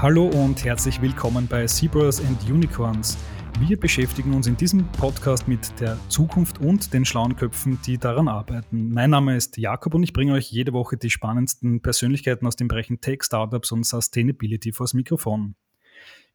Hallo 0.00 0.28
und 0.28 0.64
herzlich 0.64 1.02
willkommen 1.02 1.48
bei 1.48 1.66
Zebras 1.66 2.20
and 2.24 2.48
Unicorns. 2.48 3.18
Wir 3.58 3.76
beschäftigen 3.76 4.32
uns 4.32 4.46
in 4.46 4.56
diesem 4.56 4.86
Podcast 4.92 5.48
mit 5.48 5.80
der 5.80 5.98
Zukunft 6.08 6.60
und 6.60 6.94
den 6.94 7.04
schlauen 7.04 7.34
Köpfen, 7.34 7.80
die 7.84 7.98
daran 7.98 8.28
arbeiten. 8.28 8.90
Mein 8.92 9.10
Name 9.10 9.36
ist 9.36 9.56
Jakob 9.56 9.94
und 9.94 10.04
ich 10.04 10.12
bringe 10.12 10.34
euch 10.34 10.52
jede 10.52 10.72
Woche 10.72 10.96
die 10.96 11.10
spannendsten 11.10 11.82
Persönlichkeiten 11.82 12.46
aus 12.46 12.54
den 12.54 12.68
Bereichen 12.68 13.00
Tech, 13.00 13.24
Startups 13.24 13.72
und 13.72 13.84
Sustainability 13.84 14.70
vors 14.70 14.94
Mikrofon. 14.94 15.56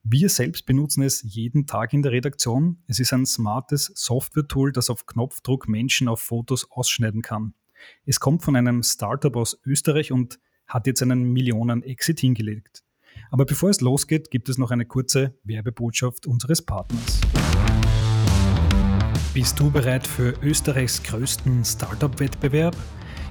Wir 0.04 0.28
selbst 0.28 0.66
benutzen 0.66 1.02
es 1.02 1.24
jeden 1.24 1.66
Tag 1.66 1.94
in 1.94 2.02
der 2.02 2.12
Redaktion. 2.12 2.84
Es 2.88 3.00
ist 3.00 3.14
ein 3.14 3.26
smartes 3.26 3.94
Software-Tool, 3.96 4.74
das 4.74 4.90
auf 4.90 5.06
Knopfdruck 5.06 5.70
Menschen 5.70 6.10
auf 6.10 6.20
Fotos 6.20 6.70
ausschneiden 6.70 7.22
kann. 7.22 7.54
Es 8.06 8.20
kommt 8.20 8.44
von 8.44 8.58
einem 8.58 8.84
Startup 8.84 9.34
aus 9.38 9.58
Österreich 9.66 10.12
und 10.12 10.38
hat 10.68 10.86
jetzt 10.86 11.02
einen 11.02 11.24
Millionen-Exit 11.32 12.20
hingelegt. 12.20 12.83
Aber 13.34 13.46
bevor 13.46 13.72
es 13.72 13.82
losgeht, 13.82 14.30
gibt 14.30 14.48
es 14.48 14.60
noch 14.60 14.70
eine 14.70 14.86
kurze 14.86 15.34
Werbebotschaft 15.44 16.28
unseres 16.28 16.62
Partners. 16.62 17.20
Bist 19.34 19.60
du 19.60 19.72
bereit 19.72 20.06
für 20.06 20.36
Österreichs 20.44 21.02
größten 21.02 21.66
Startup-Wettbewerb? 21.66 22.76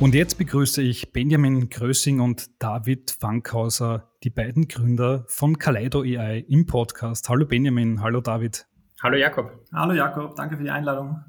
Und 0.00 0.14
jetzt 0.14 0.38
begrüße 0.38 0.80
ich 0.80 1.12
Benjamin 1.12 1.70
Grössing 1.70 2.20
und 2.20 2.62
David 2.62 3.10
Fankhauser, 3.10 4.08
die 4.22 4.30
beiden 4.30 4.68
Gründer 4.68 5.24
von 5.26 5.58
Kaleido 5.58 6.02
AI 6.02 6.44
im 6.46 6.66
Podcast. 6.66 7.28
Hallo 7.28 7.44
Benjamin, 7.44 8.00
hallo 8.00 8.20
David. 8.20 8.68
Hallo 9.02 9.16
Jakob. 9.16 9.50
Hallo 9.72 9.94
Jakob, 9.94 10.36
danke 10.36 10.56
für 10.56 10.62
die 10.62 10.70
Einladung. 10.70 11.24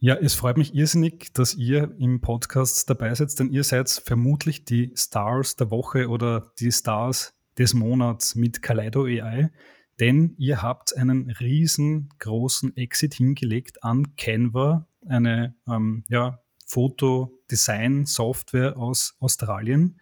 Ja, 0.00 0.16
es 0.16 0.34
freut 0.34 0.56
mich 0.56 0.74
irrsinnig, 0.74 1.32
dass 1.32 1.54
ihr 1.54 1.94
im 2.00 2.20
Podcast 2.20 2.90
dabei 2.90 3.14
seid, 3.14 3.38
denn 3.38 3.50
ihr 3.50 3.62
seid 3.62 3.88
vermutlich 3.88 4.64
die 4.64 4.92
Stars 4.96 5.54
der 5.54 5.70
Woche 5.70 6.08
oder 6.08 6.52
die 6.58 6.72
Stars 6.72 7.38
des 7.56 7.72
Monats 7.72 8.34
mit 8.34 8.62
Kaleido 8.62 9.04
AI, 9.04 9.52
denn 10.00 10.34
ihr 10.38 10.60
habt 10.60 10.96
einen 10.96 11.30
riesengroßen 11.30 12.76
Exit 12.76 13.14
hingelegt 13.14 13.84
an 13.84 14.16
Canva, 14.16 14.88
eine 15.06 15.54
ähm, 15.68 16.02
ja, 16.08 16.40
Fotodesign-Software 16.68 18.76
aus 18.76 19.16
Australien. 19.18 19.98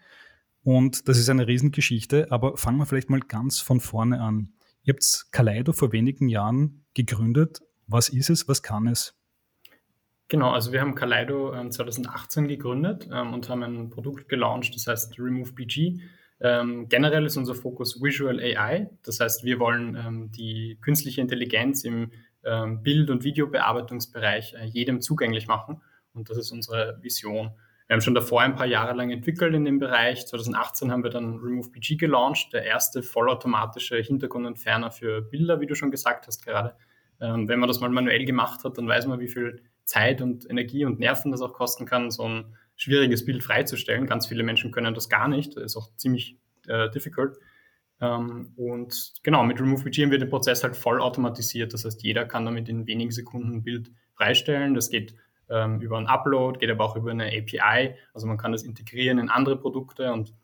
Und 0.63 1.09
das 1.09 1.17
ist 1.19 1.31
eine 1.31 1.47
Riesengeschichte, 1.47 2.27
aber 2.31 2.57
fangen 2.57 2.79
wir 2.79 2.87
vielleicht 2.87 3.09
mal 3.09 3.21
ganz 3.21 3.61
von 3.61 3.79
vorne 3.81 4.21
an. 4.21 4.53
Ihr 4.83 4.95
habt 4.95 5.27
Kaleido 5.31 5.73
vor 5.73 5.93
wenigen 5.93 6.29
Jahren 6.29 6.85
gegründet. 6.95 7.61
Was 7.87 8.09
ist 8.09 8.31
es? 8.31 8.49
Was 8.49 8.63
kann 8.63 8.89
es? 8.89 9.15
Genau, 10.29 10.51
also 10.51 10.73
wir 10.73 10.81
haben 10.81 10.97
Kaleido 10.97 11.55
2018 11.71 12.45
ähm, 12.45 12.49
gegründet 12.49 13.09
ähm, 13.13 13.33
und 13.33 13.49
haben 13.49 13.63
ein 13.63 13.91
Produkt 13.91 14.29
gelauncht, 14.29 14.75
das 14.75 14.89
heißt 14.89 15.21
Remove 15.21 15.53
BG. 15.53 16.01
Ähm, 16.41 16.89
generell 16.89 17.27
ist 17.27 17.37
unser 17.37 17.55
Fokus 17.55 18.03
Visual 18.03 18.41
AI. 18.41 18.91
Das 19.05 19.21
heißt, 19.21 19.45
wir 19.45 19.61
wollen 19.61 19.97
ähm, 19.97 20.33
die 20.33 20.79
künstliche 20.81 21.21
Intelligenz 21.21 21.85
im 21.85 22.11
ähm, 22.45 22.83
Bild- 22.83 23.11
und 23.11 23.23
Videobearbeitungsbereich 23.25 24.55
äh, 24.55 24.65
jedem 24.65 25.01
zugänglich 25.01 25.47
machen. 25.47 25.81
Und 26.17 26.31
das 26.31 26.39
ist 26.39 26.51
unsere 26.51 26.99
Vision. 27.03 27.53
Wir 27.87 27.95
haben 27.95 28.01
schon 28.01 28.15
davor 28.15 28.43
ein 28.43 28.57
paar 28.57 28.67
Jahre 28.67 28.95
lang 28.95 29.11
entwickelt 29.11 29.55
in 29.55 29.65
dem 29.65 29.79
Bereich. 29.79 30.27
2018 30.27 30.91
haben 30.91 31.05
wir 31.05 31.11
dann 31.11 31.37
Remove 31.37 31.71
PG 31.71 31.97
gelauncht, 31.97 32.53
der 32.53 32.65
erste 32.65 33.03
vollautomatische 33.03 33.97
Hintergrundentferner 33.99 34.91
für 34.91 35.23
Bilder, 35.23 35.61
wie 35.61 35.67
du 35.67 35.77
schon 35.77 35.93
gesagt 35.93 36.27
hast 36.27 36.45
gerade. 36.45 36.75
Ähm, 37.21 37.49
wenn 37.49 37.61
man 37.61 37.69
das 37.69 37.81
mal 37.81 37.91
manuell 37.91 38.25
gemacht 38.25 38.65
hat, 38.65 38.77
dann 38.77 38.89
weiß 38.89 39.07
man, 39.07 39.21
wie 39.21 39.29
viel 39.29 39.63
Zeit 39.85 40.21
und 40.21 40.51
Energie 40.51 40.85
und 40.85 40.99
Nerven 40.99 41.31
das 41.31 41.41
auch 41.41 41.53
kosten 41.53 41.87
kann, 41.87 42.11
so 42.11 42.29
ein 42.29 42.57
schwieriges 42.75 43.25
Bild 43.25 43.45
freizustellen. 43.45 44.07
Ganz 44.07 44.27
viele 44.27 44.43
Menschen 44.43 44.73
können 44.73 44.93
das 44.93 45.09
gar 45.09 45.29
nicht. 45.29 45.57
Das 45.57 45.63
ist 45.63 45.77
auch 45.77 45.95
ziemlich 45.97 46.39
äh, 46.67 46.91
difficult. 46.91 47.39
Ähm, 48.01 48.53
und 48.57 49.15
genau, 49.23 49.45
mit 49.45 49.61
Remove 49.61 49.85
PG 49.85 50.03
haben 50.03 50.11
wir 50.11 50.19
den 50.19 50.29
Prozess 50.29 50.63
halt 50.63 50.77
voll 50.77 51.01
automatisiert. 51.01 51.73
Das 51.73 51.85
heißt, 51.85 52.03
jeder 52.03 52.27
kann 52.27 52.45
damit 52.45 52.69
in 52.69 52.87
wenigen 52.87 53.13
Sekunden 53.13 53.55
ein 53.55 53.63
Bild 53.63 53.91
freistellen. 54.15 54.75
Das 54.75 54.91
geht 54.91 55.15
ähm, 55.49 55.81
über 55.81 55.97
einen 55.97 56.07
Upload, 56.07 56.59
geht 56.59 56.71
aber 56.71 56.85
auch 56.85 56.97
über 56.97 57.11
eine 57.11 57.27
API. 57.27 57.95
Also 58.13 58.27
man 58.27 58.37
kann 58.37 58.53
das 58.53 58.63
integrieren 58.63 59.19
in 59.19 59.31
andere 59.31 59.57
Produkte 59.57 60.13
und 60.13 60.35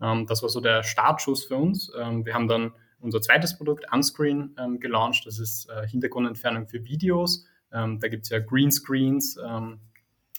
ähm, 0.00 0.26
das 0.26 0.42
war 0.42 0.48
so 0.48 0.60
der 0.60 0.82
Startschuss 0.82 1.44
für 1.44 1.56
uns. 1.56 1.92
Ähm, 1.98 2.24
wir 2.24 2.34
haben 2.34 2.48
dann 2.48 2.72
unser 3.00 3.20
zweites 3.20 3.56
Produkt, 3.56 3.86
Unscreen, 3.92 4.56
ähm, 4.58 4.80
gelauncht. 4.80 5.26
Das 5.26 5.38
ist 5.38 5.68
äh, 5.68 5.86
Hintergrundentfernung 5.86 6.66
für 6.66 6.84
Videos. 6.84 7.46
Ähm, 7.72 8.00
da 8.00 8.08
gibt 8.08 8.24
es 8.24 8.30
ja 8.30 8.38
Greenscreens. 8.38 9.38
Ähm, 9.44 9.80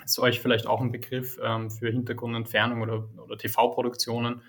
ist 0.04 0.20
euch 0.20 0.40
vielleicht 0.40 0.66
auch 0.66 0.80
ein 0.80 0.94
Begriff 0.94 1.34
für 1.36 1.92
Hintergrundentfernung 1.92 2.82
oder, 2.82 3.10
oder 3.18 3.38
TV-Produktionen, 3.38 4.42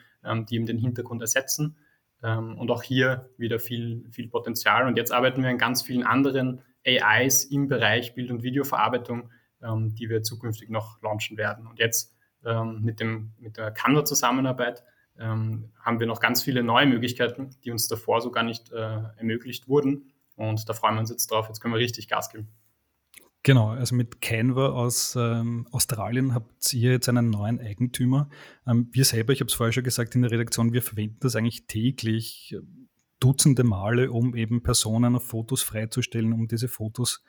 die 0.49 0.55
eben 0.55 0.65
den 0.65 0.79
Hintergrund 0.79 1.21
ersetzen. 1.23 1.77
Und 2.23 2.71
auch 2.71 2.85
hier 2.85 3.29
wieder 3.37 3.59
viel, 3.59 4.09
viel 4.13 4.29
Potenzial. 4.29 4.87
Und 4.87 4.97
jetzt 4.97 5.11
arbeiten 5.11 5.43
wir 5.43 5.51
an 5.51 5.59
ganz 5.59 5.83
vielen 5.83 6.05
anderen 6.05 6.63
AIs 6.87 7.43
im 7.47 7.67
Bereich 7.67 8.15
Bild- 8.15 8.31
und 8.31 8.45
Videoverarbeitung, 8.45 9.33
ähm, 9.63 9.95
die 9.95 10.09
wir 10.09 10.23
zukünftig 10.23 10.71
noch 10.71 11.01
launchen 11.03 11.37
werden. 11.37 11.67
Und 11.67 11.79
jetzt 11.79 12.15
ähm, 12.45 12.81
mit, 12.83 13.01
dem, 13.01 13.33
mit 13.39 13.57
der 13.57 13.71
Canva-Zusammenarbeit 13.71 14.85
ähm, 15.19 15.71
haben 15.81 16.01
wir 16.01 16.07
noch 16.07 16.21
ganz 16.21 16.43
viele 16.43 16.63
neue 16.63 16.87
Möglichkeiten, 16.87 17.51
die 17.65 17.71
uns 17.71 17.89
davor 17.89 18.21
so 18.21 18.31
gar 18.31 18.43
nicht 18.43 18.73
äh, 18.73 18.99
ermöglicht 19.17 19.69
wurden. 19.69 20.13
Und 20.37 20.69
da 20.69 20.73
freuen 20.73 20.95
wir 20.95 21.01
uns 21.01 21.11
jetzt 21.11 21.31
drauf. 21.31 21.49
Jetzt 21.49 21.61
können 21.61 21.75
wir 21.75 21.81
richtig 21.81 22.09
Gas 22.09 22.31
geben. 22.31 22.49
Genau, 23.43 23.71
also 23.71 23.95
mit 23.95 24.21
Canva 24.21 24.69
aus 24.69 25.17
ähm, 25.17 25.67
Australien 25.71 26.35
habt 26.35 26.75
ihr 26.75 26.93
jetzt 26.93 27.09
einen 27.09 27.31
neuen 27.31 27.59
Eigentümer. 27.59 28.29
Ähm, 28.67 28.89
wir 28.93 29.05
selber, 29.07 29.33
ich 29.33 29.41
habe 29.41 29.49
es 29.49 29.55
vorher 29.55 29.73
schon 29.73 29.85
gesagt 29.85 30.15
in 30.15 30.23
der 30.23 30.31
Redaktion, 30.31 30.75
wir 30.75 30.83
verwenden 30.83 31.17
das 31.21 31.37
eigentlich 31.37 31.67
täglich 31.67 32.55
äh, 32.55 32.61
Dutzende 33.19 33.65
Male, 33.65 34.11
um 34.11 34.35
eben 34.35 34.63
Personen 34.63 35.17
auf 35.17 35.27
Fotos 35.27 35.63
freizustellen, 35.63 36.33
um 36.33 36.49
diese 36.49 36.69
Fotos 36.69 37.23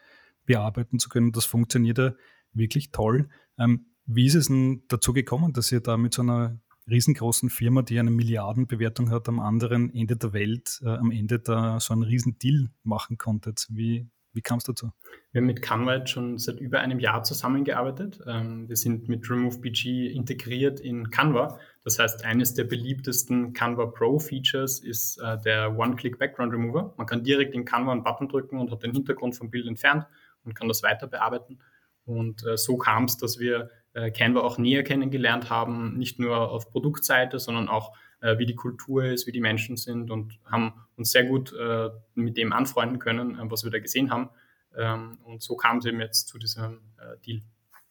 bearbeiten 0.46 1.00
zu 1.00 1.10
können. 1.10 1.32
Das 1.32 1.46
funktioniert 1.46 1.98
ja 1.98 2.14
wirklich 2.54 2.92
toll. 2.92 3.30
Ähm, 3.58 3.86
wie 4.06 4.26
ist 4.26 4.36
es 4.36 4.48
denn 4.48 4.84
dazu 4.88 5.14
gekommen, 5.14 5.54
dass 5.54 5.72
ihr 5.72 5.80
da 5.80 5.98
mit 5.98 6.14
so 6.14 6.22
einer 6.22 6.60
riesengroßen 6.90 7.50
Firma, 7.50 7.82
die 7.82 8.00
eine 8.00 8.12
Milliardenbewertung 8.12 9.10
hat, 9.10 9.28
am 9.30 9.40
anderen 9.40 9.94
Ende 9.94 10.18
der 10.18 10.34
Welt, 10.34 10.80
äh, 10.84 10.90
am 10.90 11.12
Ende 11.12 11.40
da 11.40 11.80
so 11.80 11.94
einen 11.94 12.04
riesen 12.04 12.38
Deal 12.40 12.70
machen 12.84 13.18
konntet? 13.18 13.68
Wie, 13.70 14.10
wie 14.34 14.42
kam 14.42 14.58
es 14.58 14.64
dazu? 14.64 14.92
Wir 15.32 15.40
haben 15.40 15.46
mit 15.46 15.62
Canva 15.62 16.06
schon 16.08 16.38
seit 16.38 16.60
über 16.60 16.80
einem 16.80 17.00
Jahr 17.00 17.24
zusammengearbeitet. 17.24 18.20
Ähm, 18.28 18.68
wir 18.68 18.76
sind 18.76 19.08
mit 19.08 19.30
Remove 19.30 19.60
BG 19.60 20.08
integriert 20.08 20.80
in 20.80 21.10
Canva. 21.12 21.60
Das 21.84 22.00
heißt, 22.00 22.26
eines 22.26 22.54
der 22.54 22.66
beliebtesten 22.66 23.54
Canva 23.54 23.88
Pro 23.88 24.20
Features 24.20 24.80
ist 24.80 25.18
äh, 25.18 25.38
der 25.42 25.78
One-Click 25.78 26.18
Background 26.18 26.54
Remover. 26.54 26.94
Man 26.98 27.08
kann 27.08 27.24
direkt 27.24 27.54
in 27.54 27.66
Canva 27.66 27.92
einen 27.92 28.04
Button 28.04 28.28
drücken 28.28 28.60
und 28.60 28.72
hat 28.72 28.84
den 28.84 28.92
Hintergrund 28.92 29.36
vom 29.36 29.50
Bild 29.50 29.68
entfernt 29.68 30.06
und 30.44 30.56
kann 30.56 30.68
das 30.68 30.84
weiter 30.84 31.08
bearbeiten. 31.08 31.60
Und 32.06 32.46
äh, 32.46 32.58
so 32.58 32.78
kam 32.78 33.06
es, 33.06 33.18
dass 33.18 33.40
wir 33.40 33.70
äh, 33.94 34.12
Canva 34.12 34.42
auch 34.42 34.58
näher 34.58 34.84
kennengelernt 34.84 35.50
haben, 35.50 35.98
nicht 35.98 36.20
nur 36.20 36.50
auf 36.50 36.70
Produktseite, 36.70 37.40
sondern 37.40 37.68
auch 37.68 37.96
äh, 38.22 38.38
wie 38.38 38.46
die 38.46 38.56
Kultur 38.56 39.06
ist, 39.06 39.28
wie 39.28 39.32
die 39.32 39.42
Menschen 39.42 39.78
sind 39.78 40.12
und 40.12 40.40
haben 40.46 40.74
uns 40.96 41.12
sehr 41.12 41.26
gut 41.26 41.54
äh, 41.54 41.90
mit 42.16 42.38
dem 42.38 42.54
anfreunden 42.54 43.00
können, 43.00 43.38
äh, 43.38 43.52
was 43.52 43.64
wir 43.64 43.72
da 43.72 43.80
gesehen 43.80 44.12
haben. 44.12 44.30
Ähm, 44.78 45.20
und 45.26 45.42
so 45.42 45.56
kam 45.56 45.78
es 45.78 45.86
eben 45.86 46.00
jetzt 46.00 46.28
zu 46.28 46.38
diesem 46.38 46.80
äh, 46.98 47.20
Deal. 47.26 47.42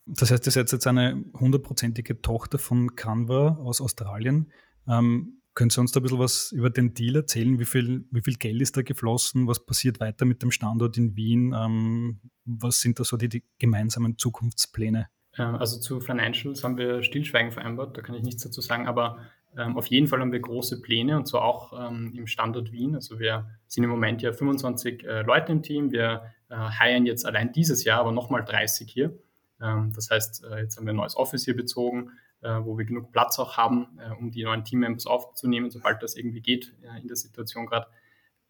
Das 0.07 0.31
heißt, 0.31 0.47
ihr 0.47 0.53
seid 0.53 0.73
jetzt 0.73 0.87
eine 0.87 1.25
hundertprozentige 1.35 2.21
Tochter 2.21 2.59
von 2.59 2.97
Canva 2.97 3.59
aus 3.63 3.81
Australien. 3.81 4.51
Ähm, 4.89 5.41
können 5.55 5.71
Sie 5.71 5.81
uns 5.81 5.93
da 5.93 6.01
ein 6.01 6.05
bisschen 6.05 6.19
was 6.19 6.53
über 6.53 6.71
den 6.71 6.95
Deal 6.95 7.17
erzählen? 7.17 7.59
Wie 7.59 7.65
viel, 7.65 8.07
wie 8.11 8.23
viel 8.23 8.35
Geld 8.35 8.63
ist 8.63 8.77
da 8.77 8.83
geflossen? 8.83 9.47
Was 9.47 9.65
passiert 9.65 10.01
weiter 10.01 10.25
mit 10.25 10.43
dem 10.43 10.51
Standort 10.51 10.97
in 10.97 11.17
Wien? 11.17 11.53
Ähm, 11.55 12.21
was 12.45 12.81
sind 12.81 12.99
da 12.99 13.05
so 13.05 13.17
die, 13.17 13.29
die 13.29 13.43
gemeinsamen 13.59 14.19
Zukunftspläne? 14.19 15.09
Also 15.33 15.79
zu 15.79 16.01
Financials 16.01 16.65
haben 16.65 16.77
wir 16.77 17.03
Stillschweigen 17.03 17.53
vereinbart, 17.53 17.97
da 17.97 18.03
kann 18.03 18.17
ich 18.17 18.23
nichts 18.23 18.43
dazu 18.43 18.61
sagen, 18.61 18.89
aber 18.89 19.19
ähm, 19.57 19.77
auf 19.77 19.87
jeden 19.87 20.07
Fall 20.07 20.21
haben 20.21 20.33
wir 20.33 20.41
große 20.41 20.81
Pläne 20.83 21.17
und 21.17 21.27
zwar 21.27 21.43
auch 21.43 21.73
ähm, 21.73 22.13
im 22.17 22.27
Standort 22.27 22.73
Wien. 22.73 22.95
Also 22.95 23.19
wir 23.19 23.49
sind 23.67 23.85
im 23.85 23.91
Moment 23.91 24.23
ja 24.23 24.33
25 24.33 25.05
äh, 25.05 25.23
Leute 25.23 25.53
im 25.53 25.63
Team. 25.63 25.93
Wir 25.93 26.33
äh, 26.49 26.55
heiern 26.57 27.07
jetzt 27.07 27.27
allein 27.27 27.53
dieses 27.53 27.85
Jahr 27.85 28.01
aber 28.01 28.13
nochmal 28.13 28.45
30 28.45 28.91
hier. 28.91 29.17
Ähm, 29.61 29.93
das 29.95 30.11
heißt, 30.11 30.45
äh, 30.45 30.61
jetzt 30.61 30.77
haben 30.77 30.87
wir 30.87 30.93
ein 30.93 30.97
neues 30.97 31.17
Office 31.17 31.45
hier 31.45 31.57
bezogen 31.57 32.11
äh, 32.43 32.65
wo 32.65 32.79
wir 32.79 32.85
genug 32.85 33.13
Platz 33.13 33.39
auch 33.39 33.57
haben, 33.57 33.99
äh, 33.99 34.15
um 34.19 34.31
die 34.31 34.45
neuen 34.45 34.65
Teammembers 34.65 35.07
aufzunehmen, 35.07 35.71
sobald 35.71 36.03
das 36.03 36.17
irgendwie 36.17 36.41
geht 36.41 36.75
äh, 36.83 37.01
in 37.01 37.09
der 37.09 37.17
Situation 37.17 37.67
gerade. 37.67 37.87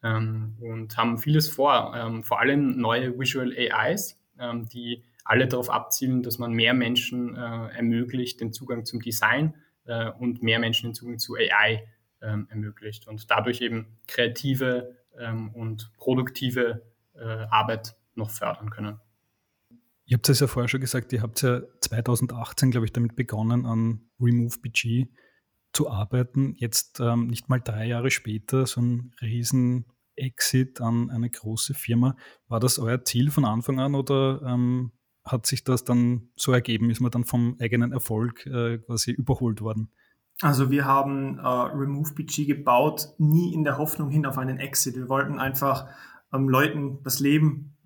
Ähm, 0.03 0.57
und 0.61 0.97
haben 0.97 1.19
vieles 1.19 1.49
vor, 1.49 1.95
ähm, 1.97 2.23
vor 2.23 2.41
allem 2.41 2.81
neue 2.81 3.19
Visual 3.19 3.53
AIs, 3.57 4.19
ähm, 4.39 4.69
die 4.69 5.03
alle 5.25 5.47
darauf 5.47 5.71
abzielen, 5.71 6.23
dass 6.23 6.39
man 6.39 6.53
mehr 6.53 6.75
Menschen 6.75 7.37
äh, 7.37 7.69
ermöglicht, 7.77 8.41
den 8.41 8.53
Zugang 8.53 8.85
zum 8.85 9.01
Design 9.01 9.55
äh, 9.85 10.11
und 10.11 10.43
mehr 10.43 10.59
Menschen 10.59 10.91
den 10.91 10.95
Zugang 10.95 11.19
zu 11.19 11.37
AI 11.37 11.87
ähm, 12.23 12.47
ermöglicht 12.51 13.07
und 13.07 13.31
dadurch 13.31 13.61
eben 13.61 13.99
kreative 14.07 14.97
ähm, 15.19 15.51
und 15.55 15.93
produktive 15.97 16.83
äh, 17.15 17.25
Arbeit 17.51 17.97
noch 18.15 18.31
fördern 18.31 18.71
können. 18.71 19.01
Ihr 20.07 20.17
habt 20.17 20.29
es 20.29 20.41
ja 20.41 20.49
vorher 20.49 20.69
schon 20.69 20.81
gesagt, 20.81 21.13
ihr 21.13 21.23
habt 21.23 21.43
ja 21.43 21.63
2018, 21.81 22.73
glaube 22.73 22.87
ich, 22.87 22.93
damit 22.93 23.15
begonnen, 23.15 23.65
an 23.65 24.01
Remove 24.21 24.59
BG 24.61 25.07
zu 25.73 25.91
arbeiten. 25.91 26.55
Jetzt 26.57 27.01
ähm, 27.01 27.27
nicht 27.29 27.49
mal 27.49 27.61
drei 27.61 27.87
Jahre 27.87 28.11
später, 28.11 28.67
so 28.67 28.81
ein 28.81 29.13
riesen 29.21 29.87
Exit 30.17 30.81
an 30.81 31.11
eine 31.11 31.31
große 31.31 31.75
Firma. 31.75 32.17
War 32.49 32.61
das 32.61 32.79
euer 32.79 33.05
Ziel 33.05 33.31
von 33.31 33.45
Anfang 33.45 33.81
an 33.81 33.95
oder 33.95 34.43
ähm, 34.43 34.93
hat 35.25 35.47
sich 35.47 35.65
das 35.65 35.85
dann 35.85 36.31
so 36.37 36.53
ergeben? 36.53 36.91
Ist 36.91 37.01
man 37.01 37.11
dann 37.11 37.25
vom 37.25 37.57
eigenen 37.61 37.93
Erfolg 37.93 38.47
äh, 38.47 38.79
quasi 38.79 39.13
überholt 39.13 39.61
worden? 39.61 39.91
Also 40.43 40.71
wir 40.71 40.87
haben 40.87 41.39
äh, 41.39 41.47
Remove 41.47 42.15
gebaut, 42.15 43.09
nie 43.19 43.53
in 43.53 43.65
der 43.65 43.79
Hoffnung 43.79 44.11
hin 44.11 44.25
auf 44.25 44.39
einen 44.39 44.59
Exit. 44.59 44.97
Wir 44.97 45.09
wollten 45.09 45.39
einfach 45.39 45.89
ähm, 46.33 46.49
Leuten 46.49 47.03
das 47.03 47.21
Leben 47.21 47.77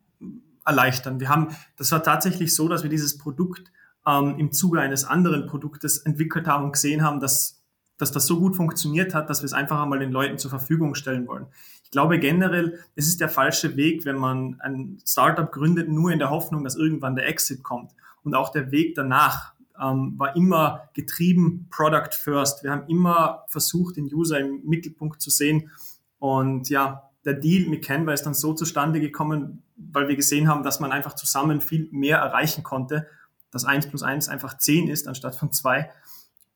erleichtern. 0.65 1.21
Wir 1.21 1.29
haben, 1.29 1.49
das 1.77 1.91
war 1.93 2.03
tatsächlich 2.03 2.55
so, 2.55 2.69
dass 2.69 2.83
wir 2.83 2.91
dieses 2.91 3.19
Produkt 3.19 3.73
ähm, 4.07 4.37
im 4.39 4.53
Zuge 4.53 4.81
eines 4.81 5.05
anderen 5.05 5.47
Produktes 5.47 5.99
entwickelt 5.99 6.47
haben 6.47 6.65
und 6.65 6.73
gesehen 6.73 7.03
haben, 7.03 7.21
dass, 7.21 7.64
dass 7.99 8.13
das 8.13 8.27
so 8.27 8.41
gut 8.41 8.57
funktioniert 8.57 9.15
hat, 9.15 9.31
dass 9.31 9.43
wir 9.43 9.47
es 9.47 9.53
einfach 9.53 9.81
einmal 9.81 10.01
den 10.01 10.11
Leuten 10.11 10.39
zur 10.39 10.51
Verfügung 10.51 10.95
stellen 10.95 11.27
wollen 11.27 11.47
glaube 11.95 12.19
generell, 12.19 12.81
es 12.97 13.07
ist 13.07 13.21
der 13.21 13.29
falsche 13.29 13.77
Weg, 13.77 14.05
wenn 14.05 14.17
man 14.17 14.61
ein 14.61 14.99
Startup 15.07 15.51
gründet, 15.51 15.89
nur 15.89 16.11
in 16.11 16.19
der 16.19 16.29
Hoffnung, 16.29 16.65
dass 16.65 16.75
irgendwann 16.75 17.15
der 17.15 17.29
Exit 17.29 17.63
kommt. 17.63 17.93
Und 18.25 18.35
auch 18.35 18.51
der 18.51 18.73
Weg 18.73 18.97
danach 18.97 19.55
ähm, 19.81 20.15
war 20.19 20.35
immer 20.35 20.89
getrieben 20.95 21.69
Product 21.71 22.11
First. 22.13 22.65
Wir 22.65 22.73
haben 22.73 22.89
immer 22.89 23.45
versucht, 23.47 23.97
den 23.97 24.13
User 24.13 24.41
im 24.41 24.63
Mittelpunkt 24.65 25.23
zu 25.23 25.31
sehen. 25.31 25.71
Und 26.19 26.69
ja, 26.69 27.11
der 27.25 27.35
Deal 27.35 27.69
mit 27.71 27.85
Canva 27.85 28.13
ist 28.13 28.27
dann 28.27 28.35
so 28.35 28.55
zustande 28.55 28.99
gekommen, 28.99 29.63
weil 29.77 30.09
wir 30.09 30.17
gesehen 30.17 30.49
haben, 30.49 30.65
dass 30.65 30.81
man 30.81 30.91
einfach 30.91 31.15
zusammen 31.15 31.61
viel 31.61 31.89
mehr 31.93 32.19
erreichen 32.19 32.65
konnte, 32.65 33.07
dass 33.53 33.65
eins 33.65 33.87
plus 33.87 34.03
eins 34.03 34.29
einfach 34.29 34.59
zehn 34.59 34.89
ist 34.89 35.07
anstatt 35.07 35.37
von 35.37 35.53
zwei. 35.53 35.93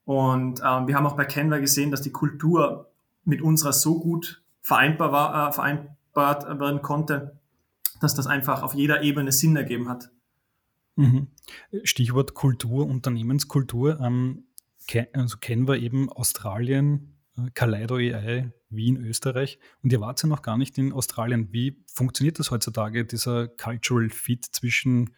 Und 0.09 0.63
ähm, 0.65 0.89
wir 0.89 0.95
haben 0.95 1.05
auch 1.05 1.17
bei 1.17 1.27
Canva 1.27 1.59
gesehen, 1.59 1.91
dass 1.91 2.01
die 2.01 2.13
Kultur 2.13 2.91
mit 3.27 3.43
unserer 3.43 3.75
so 3.75 4.01
gut 4.01 4.43
vereinbar 4.63 5.13
war, 5.13 5.51
äh, 5.51 5.53
vereinbart 5.53 6.59
werden 6.59 6.81
konnte, 6.81 7.39
dass 8.01 8.15
das 8.15 8.27
einfach 8.27 8.63
auf 8.63 8.73
jeder 8.73 9.03
Ebene 9.03 9.33
Sinn 9.33 9.55
ergeben 9.55 9.87
hat. 9.87 10.09
Mhm. 10.97 11.27
Stichwort 11.85 12.33
Kultur, 12.33 12.87
Unternehmenskultur. 12.87 14.01
Ähm, 14.01 14.45
also 15.13 15.37
wir 15.69 15.77
eben 15.77 16.11
Australien, 16.11 17.19
äh, 17.37 17.51
Kaleido 17.53 17.97
AI, 17.97 18.51
Wien, 18.71 18.97
Österreich. 18.97 19.59
Und 19.83 19.93
ihr 19.93 20.01
wart 20.01 20.23
ja 20.23 20.29
noch 20.31 20.41
gar 20.41 20.57
nicht 20.57 20.79
in 20.79 20.91
Australien. 20.91 21.53
Wie 21.53 21.85
funktioniert 21.87 22.39
das 22.39 22.51
heutzutage, 22.51 23.05
dieser 23.05 23.47
Cultural 23.47 24.09
Fit 24.09 24.47
zwischen 24.53 25.15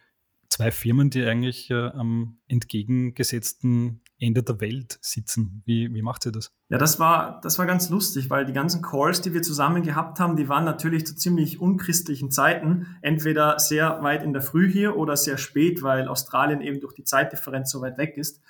zwei 0.49 0.69
Firmen, 0.69 1.09
die 1.09 1.23
eigentlich 1.23 1.69
äh, 1.69 1.75
am 1.75 2.39
entgegengesetzten 2.49 4.01
Ende 4.21 4.43
der 4.43 4.61
Welt 4.61 4.99
sitzen. 5.01 5.63
Wie, 5.65 5.93
wie 5.93 6.01
macht 6.01 6.25
ihr 6.25 6.31
das? 6.31 6.53
Ja, 6.69 6.77
das 6.77 6.99
war, 6.99 7.41
das 7.41 7.57
war 7.57 7.65
ganz 7.65 7.89
lustig, 7.89 8.29
weil 8.29 8.45
die 8.45 8.53
ganzen 8.53 8.81
Calls, 8.81 9.21
die 9.21 9.33
wir 9.33 9.41
zusammen 9.41 9.81
gehabt 9.81 10.19
haben, 10.19 10.35
die 10.35 10.47
waren 10.47 10.63
natürlich 10.63 11.05
zu 11.07 11.15
ziemlich 11.15 11.59
unchristlichen 11.59 12.29
Zeiten. 12.29 12.85
Entweder 13.01 13.57
sehr 13.59 14.01
weit 14.03 14.23
in 14.23 14.31
der 14.31 14.43
Früh 14.43 14.71
hier 14.71 14.95
oder 14.95 15.17
sehr 15.17 15.37
spät, 15.37 15.81
weil 15.81 16.07
Australien 16.07 16.61
eben 16.61 16.79
durch 16.79 16.93
die 16.93 17.03
Zeitdifferenz 17.03 17.71
so 17.71 17.81
weit 17.81 17.97
weg 17.97 18.15
ist. 18.15 18.41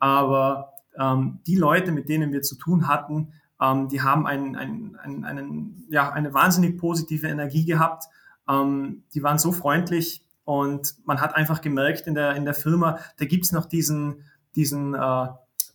Aber 0.00 0.72
ähm, 0.98 1.38
die 1.46 1.56
Leute, 1.56 1.92
mit 1.92 2.08
denen 2.08 2.32
wir 2.32 2.42
zu 2.42 2.56
tun 2.56 2.88
hatten, 2.88 3.32
ähm, 3.60 3.88
die 3.88 4.02
haben 4.02 4.26
einen, 4.26 4.56
einen, 4.56 4.96
einen, 4.96 5.24
einen, 5.24 5.86
ja, 5.90 6.10
eine 6.10 6.34
wahnsinnig 6.34 6.76
positive 6.76 7.28
Energie 7.28 7.64
gehabt. 7.64 8.04
Ähm, 8.48 9.04
die 9.14 9.22
waren 9.22 9.38
so 9.38 9.52
freundlich 9.52 10.24
und 10.44 10.96
man 11.04 11.20
hat 11.20 11.36
einfach 11.36 11.60
gemerkt 11.60 12.08
in 12.08 12.14
der, 12.14 12.34
in 12.34 12.44
der 12.44 12.54
Firma, 12.54 12.98
da 13.18 13.24
gibt's 13.26 13.52
noch 13.52 13.66
diesen, 13.66 14.24
diesen 14.56 14.94
äh, 14.94 15.26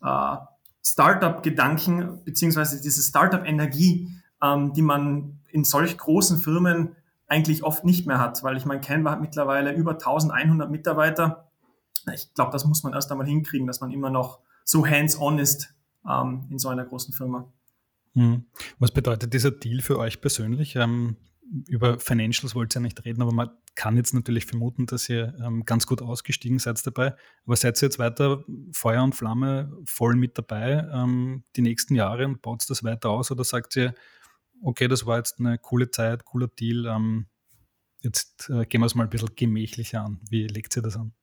äh, 0.01 0.38
Startup-Gedanken 0.83 2.24
beziehungsweise 2.24 2.81
diese 2.81 3.01
Startup-Energie, 3.01 4.10
ähm, 4.42 4.74
die 4.74 4.81
man 4.81 5.39
in 5.50 5.63
solch 5.63 5.98
großen 5.98 6.38
Firmen 6.38 6.95
eigentlich 7.27 7.63
oft 7.63 7.83
nicht 7.86 8.06
mehr 8.06 8.19
hat, 8.19 8.44
weil 8.44 8.56
ich 8.56 8.66
meine, 8.66 8.81
Canva 8.81 9.12
hat 9.12 9.22
mittlerweile 9.22 9.74
über 9.74 9.94
1100 9.94 10.69
Mitarbeiter. 10.69 11.50
Ich 12.13 12.33
glaube, 12.36 12.51
das 12.51 12.66
muss 12.66 12.83
man 12.83 12.94
erst 12.94 13.12
einmal 13.12 13.25
hinkriegen, 13.25 13.66
dass 13.66 13.81
man 13.81 13.92
immer 13.92 14.12
noch 14.12 14.39
so 14.63 14.86
hands-on 14.86 15.39
ist 15.39 15.74
ähm, 16.07 16.45
in 16.51 16.60
so 16.60 16.69
einer 16.69 16.86
großen 16.86 17.13
Firma. 17.13 17.45
Hm. 18.16 18.46
Was 18.80 18.92
bedeutet 18.92 19.34
dieser 19.34 19.52
Deal 19.52 19.82
für 19.82 20.00
euch 20.00 20.22
persönlich? 20.22 20.76
Ähm, 20.76 21.18
über 21.68 22.00
Financials 22.00 22.56
wollt 22.56 22.76
ihr 22.76 22.80
ja 22.80 22.82
nicht 22.82 23.06
reden, 23.06 23.22
aber 23.22 23.32
man 23.32 23.52
kann 23.76 23.98
jetzt 23.98 24.14
natürlich 24.14 24.46
vermuten, 24.46 24.86
dass 24.86 25.10
ihr 25.10 25.36
ähm, 25.44 25.64
ganz 25.66 25.86
gut 25.86 26.02
ausgestiegen 26.02 26.60
seid 26.60 26.86
dabei. 26.88 27.14
Aber 27.46 27.56
seid 27.56 27.82
ihr 27.82 27.88
jetzt 27.88 28.00
weiter 28.00 28.44
Feuer 28.72 29.04
und 29.04 29.14
Flamme 29.16 29.72
voll 29.86 30.16
mit 30.16 30.38
dabei 30.38 30.88
ähm, 30.92 31.44
die 31.56 31.62
nächsten 31.62 31.96
Jahre 31.96 32.26
und 32.26 32.42
baut 32.42 32.68
das 32.70 32.84
weiter 32.84 33.10
aus 33.10 33.32
oder 33.32 33.44
sagt 33.44 33.76
ihr, 33.76 33.94
okay, 34.62 34.88
das 34.88 35.06
war 35.06 35.18
jetzt 35.18 35.40
eine 35.40 35.58
coole 35.60 35.92
Zeit, 35.92 36.26
cooler 36.26 36.48
Deal, 36.48 36.86
ähm, 36.86 37.28
jetzt 38.02 38.50
äh, 38.50 38.66
gehen 38.66 38.82
wir 38.82 38.86
es 38.86 38.96
mal 38.96 39.04
ein 39.04 39.10
bisschen 39.10 39.36
gemächlicher 39.36 40.04
an. 40.04 40.22
Wie 40.30 40.48
legt 40.48 40.76
ihr 40.78 40.82
das 40.82 40.96
an? 40.96 41.14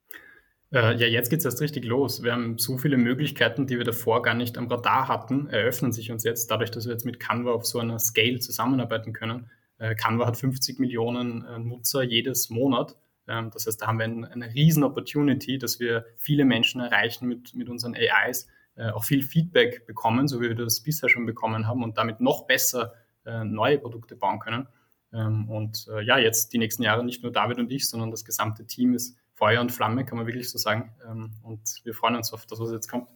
Äh, 0.72 0.96
ja, 0.96 1.06
jetzt 1.06 1.28
geht 1.28 1.40
es 1.40 1.44
erst 1.44 1.60
richtig 1.60 1.84
los. 1.84 2.22
Wir 2.22 2.32
haben 2.32 2.56
so 2.58 2.78
viele 2.78 2.96
Möglichkeiten, 2.96 3.66
die 3.66 3.76
wir 3.76 3.84
davor 3.84 4.22
gar 4.22 4.34
nicht 4.34 4.56
am 4.56 4.68
Radar 4.68 5.08
hatten, 5.08 5.48
eröffnen 5.48 5.92
sich 5.92 6.10
uns 6.10 6.24
jetzt, 6.24 6.50
dadurch, 6.50 6.70
dass 6.70 6.86
wir 6.86 6.92
jetzt 6.92 7.04
mit 7.04 7.20
Canva 7.20 7.52
auf 7.52 7.66
so 7.66 7.78
einer 7.78 7.98
Scale 7.98 8.38
zusammenarbeiten 8.38 9.12
können. 9.12 9.50
Äh, 9.78 9.94
Canva 9.94 10.26
hat 10.26 10.38
50 10.38 10.78
Millionen 10.78 11.44
äh, 11.44 11.58
Nutzer 11.58 12.02
jedes 12.02 12.48
Monat. 12.48 12.96
Ähm, 13.28 13.50
das 13.52 13.66
heißt, 13.66 13.82
da 13.82 13.86
haben 13.88 13.98
wir 13.98 14.06
eine 14.06 14.54
riesen 14.54 14.82
Opportunity, 14.82 15.58
dass 15.58 15.78
wir 15.78 16.06
viele 16.16 16.46
Menschen 16.46 16.80
erreichen 16.80 17.28
mit, 17.28 17.54
mit 17.54 17.68
unseren 17.68 17.94
AIs, 17.94 18.46
äh, 18.76 18.88
auch 18.90 19.04
viel 19.04 19.22
Feedback 19.22 19.86
bekommen, 19.86 20.26
so 20.26 20.40
wie 20.40 20.48
wir 20.48 20.54
das 20.54 20.80
bisher 20.82 21.10
schon 21.10 21.26
bekommen 21.26 21.66
haben 21.66 21.82
und 21.84 21.98
damit 21.98 22.20
noch 22.20 22.46
besser 22.46 22.94
neue 23.44 23.78
Produkte 23.78 24.16
bauen 24.16 24.40
können. 24.40 24.66
Ähm, 25.12 25.48
und 25.48 25.86
ja, 26.02 26.18
jetzt 26.18 26.52
die 26.52 26.58
nächsten 26.58 26.82
Jahre 26.82 27.04
nicht 27.04 27.22
nur 27.22 27.30
David 27.30 27.60
und 27.60 27.70
ich, 27.70 27.88
sondern 27.88 28.10
das 28.10 28.24
gesamte 28.24 28.66
Team 28.66 28.94
ist 28.94 29.16
Feuer 29.34 29.60
und 29.60 29.72
Flamme, 29.72 30.04
kann 30.04 30.18
man 30.18 30.26
wirklich 30.26 30.50
so 30.50 30.58
sagen. 30.58 30.92
Ähm, 31.08 31.34
und 31.42 31.80
wir 31.84 31.94
freuen 31.94 32.16
uns 32.16 32.32
auf 32.32 32.46
das, 32.46 32.60
was 32.60 32.70
jetzt 32.72 32.88
kommt. 32.88 33.08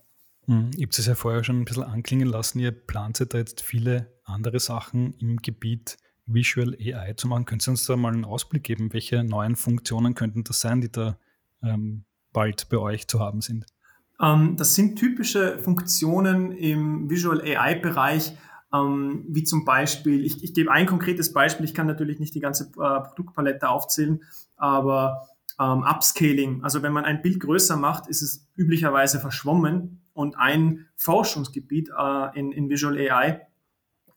Mhm. 0.46 0.70
Ihr 0.76 0.86
habt 0.86 0.98
es 0.98 1.06
ja 1.06 1.14
vorher 1.14 1.44
schon 1.44 1.60
ein 1.60 1.64
bisschen 1.64 1.82
anklingen 1.82 2.28
lassen. 2.28 2.58
Ihr 2.58 2.72
plant 2.72 3.24
da 3.32 3.38
jetzt 3.38 3.62
viele 3.62 4.12
andere 4.24 4.60
Sachen 4.60 5.12
im 5.14 5.38
Gebiet 5.38 5.96
Visual 6.26 6.76
AI 6.80 7.14
zu 7.14 7.28
machen. 7.28 7.44
Können 7.44 7.60
Sie 7.60 7.70
uns 7.70 7.86
da 7.86 7.96
mal 7.96 8.12
einen 8.12 8.24
Ausblick 8.24 8.64
geben? 8.64 8.92
Welche 8.92 9.22
neuen 9.22 9.56
Funktionen 9.56 10.14
könnten 10.14 10.44
das 10.44 10.60
sein, 10.60 10.80
die 10.80 10.90
da 10.90 11.18
ähm, 11.62 12.04
bald 12.32 12.68
bei 12.68 12.78
euch 12.78 13.06
zu 13.06 13.20
haben 13.20 13.40
sind? 13.40 13.66
Ähm, 14.20 14.56
das 14.56 14.74
sind 14.74 14.96
typische 14.96 15.58
Funktionen 15.58 16.52
im 16.52 17.08
Visual 17.10 17.40
AI-Bereich, 17.40 18.36
ähm, 18.74 19.24
wie 19.28 19.44
zum 19.44 19.64
Beispiel, 19.64 20.24
ich, 20.24 20.42
ich, 20.42 20.54
gebe 20.54 20.70
ein 20.70 20.86
konkretes 20.86 21.32
Beispiel, 21.32 21.64
ich 21.64 21.74
kann 21.74 21.86
natürlich 21.86 22.18
nicht 22.18 22.34
die 22.34 22.40
ganze 22.40 22.64
äh, 22.64 23.00
Produktpalette 23.00 23.68
aufzählen, 23.68 24.22
aber 24.56 25.28
ähm, 25.58 25.82
Upscaling, 25.82 26.62
also 26.62 26.82
wenn 26.82 26.92
man 26.92 27.04
ein 27.04 27.22
Bild 27.22 27.40
größer 27.40 27.76
macht, 27.76 28.08
ist 28.08 28.22
es 28.22 28.46
üblicherweise 28.56 29.20
verschwommen 29.20 30.02
und 30.12 30.38
ein 30.38 30.86
Forschungsgebiet 30.96 31.90
äh, 31.96 32.38
in, 32.38 32.52
in 32.52 32.68
Visual 32.68 32.96
AI 32.96 33.46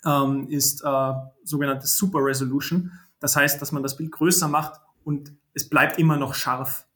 ähm, 0.05 0.48
ist 0.50 0.84
äh, 0.84 1.13
sogenannte 1.43 1.88
Super 1.88 2.19
Resolution. 2.24 2.91
Das 3.19 3.36
heißt, 3.36 3.62
dass 3.62 3.72
man 3.72 3.84
das 3.84 3.98
Bild 3.98 4.12
größer 4.12 4.48
macht 4.48 4.79
und 5.03 5.34
es 5.53 5.69
bleibt 5.69 5.98
immer 5.98 6.17
noch 6.17 6.36
scharf. 6.36 6.88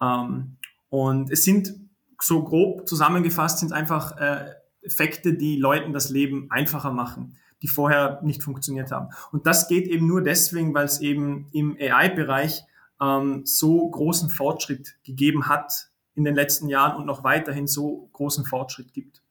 Ähm, 0.00 0.56
und 0.88 1.30
es 1.30 1.44
sind 1.44 1.74
so 2.20 2.42
grob 2.44 2.86
zusammengefasst 2.88 3.58
sind 3.58 3.72
einfach 3.72 4.16
äh, 4.18 4.54
Effekte, 4.82 5.34
die 5.34 5.56
Leuten 5.56 5.92
das 5.92 6.10
Leben 6.10 6.50
einfacher 6.50 6.92
machen, 6.92 7.36
die 7.62 7.68
vorher 7.68 8.20
nicht 8.22 8.42
funktioniert 8.42 8.90
haben. 8.90 9.08
Und 9.30 9.46
das 9.46 9.68
geht 9.68 9.86
eben 9.86 10.06
nur 10.06 10.22
deswegen, 10.22 10.74
weil 10.74 10.84
es 10.84 11.00
eben 11.00 11.46
im 11.52 11.76
AI-Bereich 11.78 12.64
ähm, 13.02 13.42
so 13.44 13.90
großen 13.90 14.30
Fortschritt 14.30 14.94
gegeben 15.04 15.48
hat 15.48 15.90
in 16.14 16.24
den 16.24 16.34
letzten 16.34 16.68
Jahren 16.68 16.96
und 16.96 17.06
noch 17.06 17.24
weiterhin 17.24 17.66
so 17.66 18.08
großen 18.12 18.44
Fortschritt 18.44 18.92
gibt. 18.92 19.22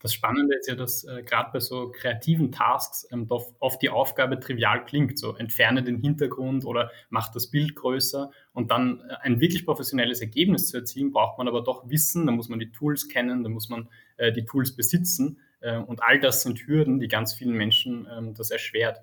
Das 0.00 0.12
Spannende 0.12 0.54
ist 0.56 0.68
ja, 0.68 0.74
dass 0.74 1.04
äh, 1.04 1.22
gerade 1.22 1.50
bei 1.52 1.58
so 1.58 1.90
kreativen 1.90 2.52
Tasks 2.52 3.08
ähm, 3.10 3.26
oft 3.28 3.80
die 3.80 3.88
Aufgabe 3.88 4.38
trivial 4.38 4.84
klingt. 4.84 5.18
So 5.18 5.34
entferne 5.34 5.82
den 5.82 5.98
Hintergrund 5.98 6.64
oder 6.66 6.90
mach 7.08 7.32
das 7.32 7.50
Bild 7.50 7.74
größer. 7.74 8.30
Und 8.52 8.70
dann 8.70 9.00
äh, 9.08 9.14
ein 9.22 9.40
wirklich 9.40 9.64
professionelles 9.64 10.20
Ergebnis 10.20 10.68
zu 10.68 10.76
erzielen, 10.76 11.12
braucht 11.12 11.38
man 11.38 11.48
aber 11.48 11.62
doch 11.62 11.88
Wissen, 11.88 12.26
da 12.26 12.32
muss 12.32 12.48
man 12.48 12.58
die 12.58 12.70
Tools 12.70 13.08
kennen, 13.08 13.42
da 13.42 13.48
muss 13.48 13.68
man 13.70 13.88
äh, 14.16 14.32
die 14.32 14.44
Tools 14.44 14.76
besitzen. 14.76 15.40
Äh, 15.60 15.78
und 15.78 16.02
all 16.02 16.20
das 16.20 16.42
sind 16.42 16.66
Hürden, 16.66 17.00
die 17.00 17.08
ganz 17.08 17.32
vielen 17.32 17.56
Menschen 17.56 18.06
ähm, 18.14 18.34
das 18.34 18.50
erschwert. 18.50 19.00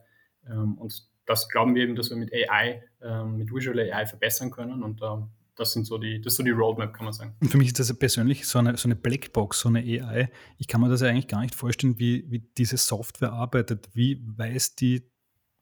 Ähm, 0.47 0.77
und 0.77 1.07
das 1.25 1.49
glauben 1.49 1.75
wir 1.75 1.83
eben, 1.83 1.95
dass 1.95 2.09
wir 2.09 2.17
mit 2.17 2.31
AI, 2.33 2.83
ähm, 3.01 3.37
mit 3.37 3.53
Visual 3.53 3.79
AI 3.79 4.05
verbessern 4.05 4.51
können. 4.51 4.83
Und 4.83 5.01
äh, 5.01 5.05
das 5.55 5.71
sind 5.73 5.85
so 5.85 5.97
die, 5.97 6.21
das 6.21 6.35
so 6.35 6.43
die 6.43 6.51
Roadmap, 6.51 6.93
kann 6.93 7.05
man 7.05 7.13
sagen. 7.13 7.35
Und 7.39 7.49
für 7.49 7.57
mich 7.57 7.67
ist 7.67 7.79
das 7.79 7.93
persönlich 7.97 8.47
so 8.47 8.59
eine, 8.59 8.75
so 8.77 8.87
eine 8.87 8.95
Blackbox, 8.95 9.59
so 9.59 9.69
eine 9.69 9.79
AI. 9.79 10.29
Ich 10.57 10.67
kann 10.67 10.81
mir 10.81 10.89
das 10.89 11.01
ja 11.01 11.09
eigentlich 11.09 11.27
gar 11.27 11.41
nicht 11.41 11.55
vorstellen, 11.55 11.99
wie, 11.99 12.29
wie 12.29 12.39
diese 12.57 12.77
Software 12.77 13.33
arbeitet. 13.33 13.89
Wie 13.93 14.21
weiß 14.25 14.75
die, 14.75 15.09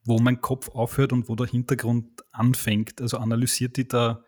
wo 0.04 0.18
mein 0.18 0.40
Kopf 0.40 0.70
aufhört 0.70 1.12
und 1.12 1.28
wo 1.28 1.36
der 1.36 1.46
Hintergrund 1.46 2.22
anfängt? 2.32 3.00
Also 3.00 3.18
analysiert 3.18 3.76
die 3.76 3.86
da 3.86 4.24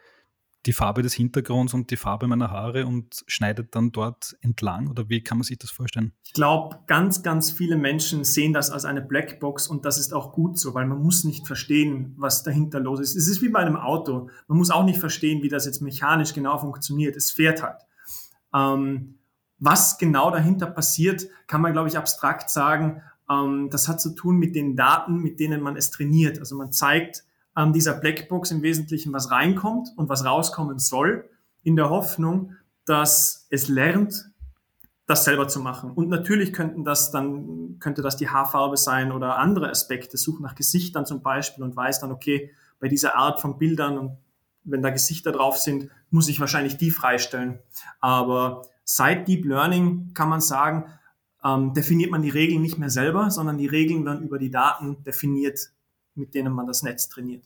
die 0.66 0.73
Farbe 0.73 1.02
des 1.02 1.14
Hintergrunds 1.14 1.75
und 1.75 1.90
die 1.90 1.97
Farbe 1.97 2.26
meiner 2.26 2.50
Haare 2.50 2.87
und 2.87 3.25
schneidet 3.26 3.75
dann 3.75 3.92
dort 3.92 4.37
entlang? 4.40 4.88
Oder 4.88 5.09
wie 5.09 5.23
kann 5.23 5.38
man 5.38 5.44
sich 5.44 5.59
das 5.59 5.71
vorstellen? 5.71 6.12
Ich 6.25 6.33
glaube, 6.33 6.78
ganz, 6.87 7.23
ganz 7.23 7.50
viele 7.50 7.76
Menschen 7.76 8.25
sehen 8.25 8.52
das 8.52 8.71
als 8.71 8.85
eine 8.85 9.02
Blackbox 9.02 9.68
und 9.68 9.85
das 9.85 9.99
ist 9.99 10.14
auch 10.14 10.33
gut 10.33 10.59
so, 10.59 10.75
weil 10.75 10.87
man 10.87 11.02
muss 11.02 11.25
nicht 11.25 11.47
verstehen, 11.47 12.14
was 12.16 12.42
dahinter 12.42 12.80
los 12.80 13.00
ist. 13.00 13.14
Es 13.14 13.28
ist 13.28 13.42
wie 13.42 13.50
bei 13.50 13.61
einem 13.61 13.76
Auto. 13.76 14.30
Man 14.49 14.59
muss 14.59 14.71
auch 14.71 14.85
nicht 14.85 14.99
verstehen, 14.99 15.42
wie 15.42 15.49
das 15.49 15.66
jetzt 15.66 15.83
mechanisch 15.83 16.33
genau 16.33 16.59
funktioniert. 16.59 17.16
Es 17.16 17.30
fährt 17.30 17.62
halt. 17.62 17.83
Ähm, 18.54 19.18
was 19.59 19.99
genau 19.99 20.30
dahinter 20.30 20.66
passiert, 20.66 21.26
kann 21.47 21.61
man, 21.61 21.73
glaube 21.73 21.88
ich, 21.88 21.99
abstrakt 21.99 22.50
sagen. 22.50 23.02
Ähm, 23.30 23.68
das 23.71 23.88
hat 23.88 24.00
zu 24.00 24.14
tun 24.14 24.37
mit 24.37 24.54
den 24.54 24.76
Daten, 24.76 25.18
mit 25.18 25.40
denen 25.40 25.61
man 25.61 25.76
es 25.76 25.90
trainiert. 25.90 26.38
Also 26.38 26.56
man 26.56 26.73
zeigt, 26.73 27.25
an 27.54 27.73
dieser 27.73 27.94
Blackbox 27.94 28.50
im 28.50 28.62
Wesentlichen, 28.62 29.12
was 29.12 29.30
reinkommt 29.30 29.88
und 29.96 30.08
was 30.08 30.25
rauskommen 30.25 30.78
soll, 30.78 31.28
in 31.62 31.76
der 31.76 31.88
Hoffnung, 31.88 32.52
dass 32.84 33.46
es 33.50 33.68
lernt, 33.68 34.30
das 35.06 35.25
selber 35.25 35.49
zu 35.49 35.61
machen. 35.61 35.92
Und 35.92 36.08
natürlich 36.08 36.52
könnten 36.52 36.84
das 36.84 37.11
dann, 37.11 37.78
könnte 37.78 38.02
das 38.02 38.16
die 38.16 38.28
Haarfarbe 38.28 38.76
sein 38.76 39.12
oder 39.12 39.38
andere 39.38 39.70
Aspekte, 39.70 40.16
sucht 40.16 40.40
nach 40.40 40.54
Gesichtern 40.54 41.06
zum 41.06 41.23
Beispiel 41.23 41.62
und 41.62 41.76
weiß 41.76 42.00
dann, 42.00 42.11
okay, 42.11 42.50
bei 42.80 42.88
dieser 42.88 43.16
Art 43.16 43.40
von 43.40 43.58
Bildern 43.58 43.99
und 43.99 44.18
wenn 44.64 44.82
da 44.82 44.90
Gesichter 44.90 45.30
drauf 45.30 45.58
sind, 45.58 45.90
muss 46.11 46.28
ich 46.28 46.40
wahrscheinlich 46.40 46.78
die 46.78 46.90
freistellen. 46.90 47.58
Aber 48.00 48.62
seit 48.84 49.28
Deep 49.28 49.44
Learning 49.44 50.12
kann 50.14 50.30
man 50.30 50.40
sagen, 50.40 50.87
ähm, 51.44 51.75
definiert 51.75 52.11
man 52.11 52.23
die 52.23 52.30
Regeln 52.30 52.62
nicht 52.62 52.78
mehr 52.78 52.88
selber, 52.88 53.30
sondern 53.30 53.58
die 53.58 53.66
Regeln 53.66 54.06
werden 54.06 54.23
über 54.25 54.38
die 54.38 54.50
Daten 54.50 55.02
definiert, 55.04 55.70
mit 56.14 56.35
denen 56.35 56.52
man 56.52 56.66
das 56.66 56.83
Netz 56.83 57.09
trainiert. 57.09 57.44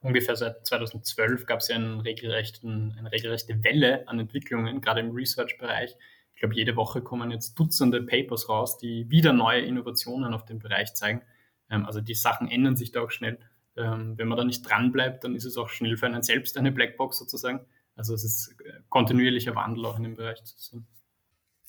Ungefähr 0.00 0.34
seit 0.34 0.66
2012 0.66 1.46
gab 1.46 1.60
es 1.60 1.68
ja 1.68 1.76
einen 1.76 2.00
regelrechten, 2.00 2.96
eine 2.98 3.12
regelrechte 3.12 3.62
Welle 3.62 4.06
an 4.08 4.18
Entwicklungen, 4.18 4.80
gerade 4.80 5.00
im 5.00 5.12
Research-Bereich. 5.12 5.96
Ich 6.34 6.40
glaube, 6.40 6.56
jede 6.56 6.74
Woche 6.74 7.02
kommen 7.02 7.30
jetzt 7.30 7.54
Dutzende 7.54 8.02
Papers 8.02 8.48
raus, 8.48 8.78
die 8.78 9.08
wieder 9.10 9.32
neue 9.32 9.60
Innovationen 9.60 10.34
auf 10.34 10.44
dem 10.44 10.58
Bereich 10.58 10.94
zeigen. 10.94 11.22
Ähm, 11.70 11.86
also 11.86 12.00
die 12.00 12.14
Sachen 12.14 12.48
ändern 12.48 12.76
sich 12.76 12.90
da 12.90 13.02
auch 13.02 13.12
schnell. 13.12 13.38
Ähm, 13.76 14.18
wenn 14.18 14.26
man 14.26 14.36
da 14.36 14.44
nicht 14.44 14.62
dran 14.62 14.90
bleibt, 14.90 15.22
dann 15.22 15.36
ist 15.36 15.44
es 15.44 15.56
auch 15.56 15.68
schnell 15.68 15.96
für 15.96 16.06
einen 16.06 16.22
selbst 16.22 16.58
eine 16.58 16.72
Blackbox 16.72 17.18
sozusagen. 17.18 17.60
Also 17.94 18.12
es 18.14 18.24
ist 18.24 18.56
äh, 18.64 18.80
kontinuierlicher 18.88 19.54
Wandel 19.54 19.86
auch 19.86 19.96
in 19.96 20.02
dem 20.02 20.14
Bereich 20.14 20.42
zu 20.44 20.58
sehen. 20.58 20.86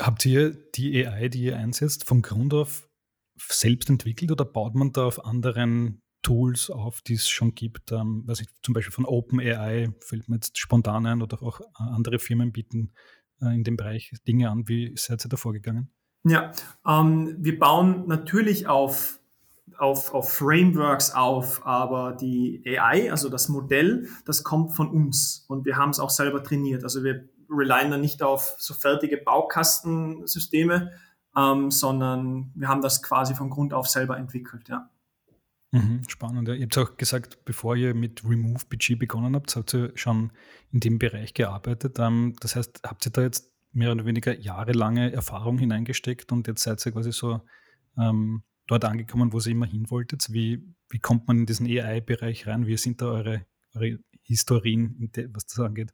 Habt 0.02 0.26
ihr 0.26 0.52
die 0.74 1.06
AI, 1.06 1.30
die 1.30 1.44
ihr 1.44 1.58
einsetzt, 1.58 2.04
von 2.04 2.24
Grund 2.24 2.54
auf 2.54 2.90
selbst 3.38 3.90
entwickelt 3.90 4.32
oder 4.32 4.46
baut 4.46 4.76
man 4.76 4.92
da 4.92 5.06
auf 5.06 5.26
anderen 5.26 6.02
Tools 6.22 6.70
auf, 6.70 7.02
die 7.02 7.14
es 7.14 7.28
schon 7.28 7.56
gibt? 7.56 7.92
Ähm, 7.92 8.24
was 8.26 8.42
ich, 8.42 8.48
zum 8.64 8.74
Beispiel 8.74 8.94
von 8.94 9.06
OpenAI 9.06 9.90
fällt 10.00 10.30
mir 10.30 10.36
jetzt 10.36 10.58
spontan 10.58 11.06
ein 11.06 11.22
oder 11.22 11.42
auch 11.44 11.62
andere 11.76 12.20
Firmen 12.20 12.52
bieten 12.52 12.94
äh, 13.42 13.54
in 13.54 13.64
dem 13.64 13.78
Bereich 13.78 14.14
Dinge 14.28 14.50
an. 14.50 14.68
Wie 14.68 14.94
seid 14.98 15.26
ihr 15.26 15.30
da 15.30 15.38
vorgegangen? 15.38 15.92
Ja, 16.26 16.52
ähm, 16.88 17.36
wir 17.40 17.60
bauen 17.60 18.08
natürlich 18.08 18.68
auf, 18.68 19.20
auf, 19.78 20.14
auf 20.14 20.32
Frameworks 20.32 21.12
auf, 21.12 21.66
aber 21.66 22.14
die 22.14 22.64
AI, 22.66 23.12
also 23.12 23.28
das 23.30 23.50
Modell, 23.50 24.08
das 24.26 24.44
kommt 24.44 24.74
von 24.74 24.90
uns 24.90 25.46
und 25.50 25.66
wir 25.66 25.76
haben 25.76 25.90
es 25.90 26.00
auch 26.00 26.10
selber 26.10 26.44
trainiert. 26.44 26.84
Also 26.84 27.04
wir 27.04 27.28
relyen 27.50 27.92
da 27.92 27.98
nicht 27.98 28.24
auf 28.24 28.56
so 28.58 28.74
fertige 28.74 29.18
Baukastensysteme, 29.18 30.92
ähm, 31.36 31.72
sondern 31.72 32.52
wir 32.56 32.68
haben 32.68 32.82
das 32.82 33.02
quasi 33.02 33.36
von 33.36 33.50
Grund 33.50 33.74
auf 33.74 33.88
selber 33.88 34.18
entwickelt, 34.18 34.70
ja. 34.70 34.90
Mhm, 35.72 36.04
spannend. 36.08 36.48
Ja. 36.48 36.54
Ihr 36.54 36.66
habt 36.66 36.78
auch 36.78 36.98
gesagt, 36.98 37.46
bevor 37.46 37.76
ihr 37.76 37.96
mit 37.96 38.24
Remove 38.24 38.64
BG 38.70 38.94
begonnen 38.94 39.36
habt, 39.36 39.56
habt 39.56 39.74
ihr 39.74 39.92
schon 39.96 40.32
in 40.72 40.80
dem 40.80 41.00
Bereich 41.00 41.34
gearbeitet. 41.34 41.98
Ähm, 41.98 42.36
das 42.42 42.56
heißt, 42.56 42.82
habt 42.84 43.08
ihr 43.08 43.12
da 43.12 43.24
jetzt 43.24 43.52
mehr 43.72 43.92
oder 43.92 44.06
weniger 44.06 44.38
jahrelange 44.38 45.12
Erfahrung 45.12 45.58
hineingesteckt 45.58 46.32
und 46.32 46.48
jetzt 46.48 46.62
seid 46.62 46.86
ihr 46.86 46.92
quasi 46.92 47.12
so 47.12 47.42
ähm, 47.98 48.44
dort 48.68 48.86
angekommen, 48.86 49.34
wo 49.34 49.40
ihr 49.40 49.48
immer 49.48 49.66
hin 49.66 49.90
wolltet? 49.90 50.32
Wie, 50.32 50.64
wie 50.90 51.00
kommt 51.00 51.28
man 51.28 51.40
in 51.40 51.46
diesen 51.48 51.66
AI-Bereich 51.66 52.46
rein? 52.46 52.68
Wie 52.68 52.78
sind 52.78 53.02
da 53.02 53.08
eure, 53.08 53.44
eure 53.74 53.98
Historien, 54.22 55.10
was 55.34 55.48
das 55.48 55.60
angeht? 55.60 55.92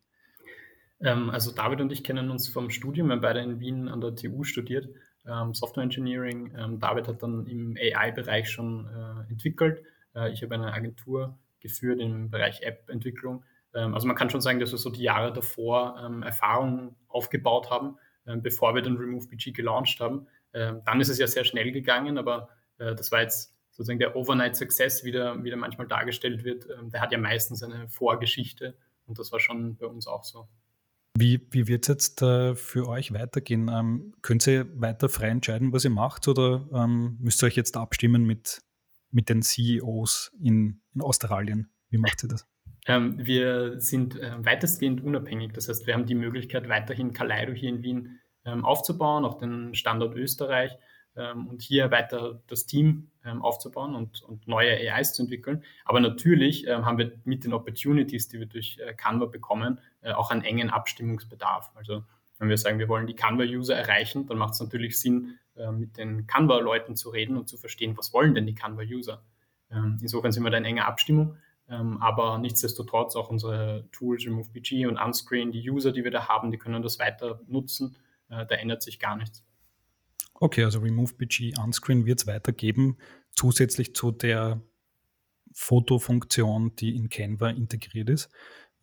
Ähm, 1.00 1.30
also 1.30 1.54
David 1.54 1.80
und 1.80 1.94
ich 1.94 2.04
kennen 2.04 2.30
uns 2.32 2.50
vom 2.50 2.70
Studium, 2.70 3.08
wir 3.08 3.14
haben 3.14 3.22
beide 3.22 3.40
in 3.40 3.62
Wien 3.62 3.88
an 3.88 4.02
der 4.02 4.14
TU 4.14 4.44
studiert 4.44 4.90
ähm, 5.30 5.54
Software 5.54 5.84
Engineering. 5.84 6.54
Ähm, 6.58 6.80
David 6.80 7.08
hat 7.08 7.24
dann 7.24 7.46
im 7.46 7.78
AI-Bereich 7.78 8.50
schon 8.50 8.88
äh, 8.88 9.32
entwickelt. 9.32 9.84
Äh, 10.16 10.32
ich 10.32 10.44
habe 10.44 10.56
eine 10.56 10.74
Agentur 10.74 11.38
geführt 11.60 12.00
im 12.00 12.30
Bereich 12.30 12.62
App-Entwicklung. 12.62 13.44
Ähm, 13.74 13.94
also 13.94 14.08
man 14.08 14.16
kann 14.16 14.30
schon 14.30 14.42
sagen, 14.42 14.60
dass 14.60 14.72
wir 14.72 14.78
so 14.78 14.90
die 14.90 15.04
Jahre 15.04 15.32
davor 15.34 16.02
ähm, 16.04 16.24
Erfahrungen 16.24 16.96
aufgebaut 17.08 17.70
haben, 17.70 17.98
ähm, 18.26 18.42
bevor 18.42 18.76
wir 18.76 18.82
dann 18.82 18.98
RemoveBG 18.98 19.52
gelauncht 19.52 20.00
haben. 20.00 20.28
Ähm, 20.54 20.82
dann 20.86 21.00
ist 21.00 21.10
es 21.10 21.20
ja 21.20 21.28
sehr 21.28 21.44
schnell 21.44 21.72
gegangen, 21.72 22.18
aber 22.18 22.50
äh, 22.78 22.96
das 22.96 23.12
war 23.12 23.22
jetzt 23.22 23.56
sozusagen 23.72 24.00
der 24.00 24.16
Overnight 24.16 24.56
Success, 24.56 25.04
wie 25.04 25.12
der, 25.12 25.44
wie 25.44 25.50
der 25.50 25.58
manchmal 25.58 25.88
dargestellt 25.88 26.44
wird. 26.44 26.68
der 26.82 27.00
hat 27.00 27.14
ja 27.14 27.18
meistens 27.18 27.64
eine 27.64 27.88
Vorgeschichte 27.88 28.76
und 29.06 29.20
das 29.20 29.32
war 29.32 29.40
schon 29.40 29.78
bei 29.78 29.86
uns 29.86 30.06
auch 30.06 30.26
so. 30.26 30.50
Wie, 31.20 31.46
wie 31.52 31.68
wird 31.68 31.84
es 31.84 31.88
jetzt 31.90 32.22
äh, 32.22 32.56
für 32.56 32.88
euch 32.88 33.14
weitergehen? 33.14 33.70
Ähm, 33.70 34.14
könnt 34.22 34.48
ihr 34.48 34.68
weiter 34.80 35.10
frei 35.10 35.28
entscheiden, 35.28 35.74
was 35.74 35.84
ihr 35.84 35.90
macht, 35.90 36.28
oder 36.30 36.68
ähm, 36.74 37.18
müsst 37.20 37.44
ihr 37.44 37.48
euch 37.48 37.58
jetzt 37.58 37.76
abstimmen 37.76 38.24
mit, 38.26 38.62
mit 39.12 39.28
den 39.28 39.42
CEOs 39.42 40.32
in, 40.42 40.82
in 40.96 41.02
Australien? 41.02 41.70
Wie 41.90 41.98
macht 41.98 42.24
ihr 42.24 42.30
das? 42.30 42.48
Ähm, 42.88 43.18
wir 43.18 43.82
sind 43.82 44.18
äh, 44.18 44.34
weitestgehend 44.46 45.04
unabhängig. 45.04 45.52
Das 45.52 45.68
heißt, 45.68 45.88
wir 45.88 45.94
haben 45.94 46.06
die 46.06 46.16
Möglichkeit, 46.16 46.70
weiterhin 46.70 47.12
Kaleido 47.12 47.52
hier 47.52 47.70
in 47.70 47.84
Wien 47.84 48.20
ähm, 48.46 48.64
aufzubauen, 48.64 49.26
auch 49.26 49.38
den 49.40 49.76
Standort 49.76 50.16
Österreich 50.16 50.78
und 51.20 51.62
hier 51.62 51.92
weiter 51.92 52.42
das 52.48 52.66
Team 52.66 53.10
ähm, 53.26 53.42
aufzubauen 53.42 53.96
und, 53.96 54.22
und, 54.22 54.48
neue 54.48 54.72
AIs 54.72 55.14
zu 55.14 55.24
entwickeln. 55.24 55.64
Aber 55.86 56.00
natürlich 56.00 56.68
ähm, 56.68 56.86
haben 56.86 56.98
wir 56.98 57.12
mit 57.26 57.44
den 57.44 57.54
Opportunities, 57.54 58.28
die 58.28 58.40
wir 58.40 58.46
durch 58.46 58.78
äh, 58.80 58.94
Canva 58.94 59.26
bekommen, 59.26 59.80
äh, 60.02 60.12
auch 60.12 60.32
einen 60.32 60.44
engen 60.44 60.70
Abstimmungsbedarf. 60.70 61.72
Also 61.76 62.04
wenn 62.38 62.50
wir 62.50 62.58
sagen, 62.58 62.80
wir 62.80 62.88
wollen 62.88 63.08
die 63.08 63.16
Canva-User 63.16 63.76
erreichen, 63.76 64.26
dann 64.28 64.38
macht 64.38 64.54
es 64.54 64.60
natürlich 64.62 65.00
Sinn, 65.00 65.38
mit 65.74 65.98
den 65.98 66.26
Canva-Leuten 66.26 66.96
zu 66.96 67.10
reden 67.10 67.36
und 67.36 67.50
zu 67.50 67.58
verstehen, 67.58 67.98
was 67.98 68.14
wollen 68.14 68.34
denn 68.34 68.46
die 68.46 68.56
Canva-User. 68.56 69.22
Ähm, 69.70 69.98
insofern 70.02 70.32
sind 70.32 70.44
wir 70.44 70.50
da 70.50 70.58
in 70.58 70.64
enger 70.64 70.86
Abstimmung. 70.86 71.36
Ähm, 71.70 72.02
aber 72.02 72.38
nichtsdestotrotz 72.40 73.16
auch 73.16 73.30
unsere 73.30 73.88
Tools, 73.92 74.26
RemoveBG 74.26 74.88
und 74.88 74.98
Unscreen, 74.98 75.52
die 75.52 75.70
User, 75.70 75.92
die 75.92 76.04
wir 76.04 76.12
da 76.12 76.28
haben, 76.28 76.52
die 76.52 76.58
können 76.58 76.82
das 76.82 76.98
weiter 76.98 77.42
nutzen. 77.48 77.96
Äh, 78.30 78.46
da 78.48 78.56
ändert 78.56 78.82
sich 78.82 79.00
gar 79.00 79.16
nichts. 79.16 79.46
Okay, 80.40 80.64
also 80.64 80.80
RemoveBG 80.80 81.54
Unscreen 81.62 82.06
wird 82.06 82.22
es 82.22 82.28
weitergeben, 82.28 82.98
zusätzlich 83.32 83.94
zu 83.94 84.12
der 84.12 84.62
Fotofunktion, 85.54 86.76
die 86.76 86.96
in 86.96 87.10
Canva 87.10 87.50
integriert 87.50 88.10
ist. 88.10 88.30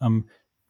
Ähm, 0.01 0.29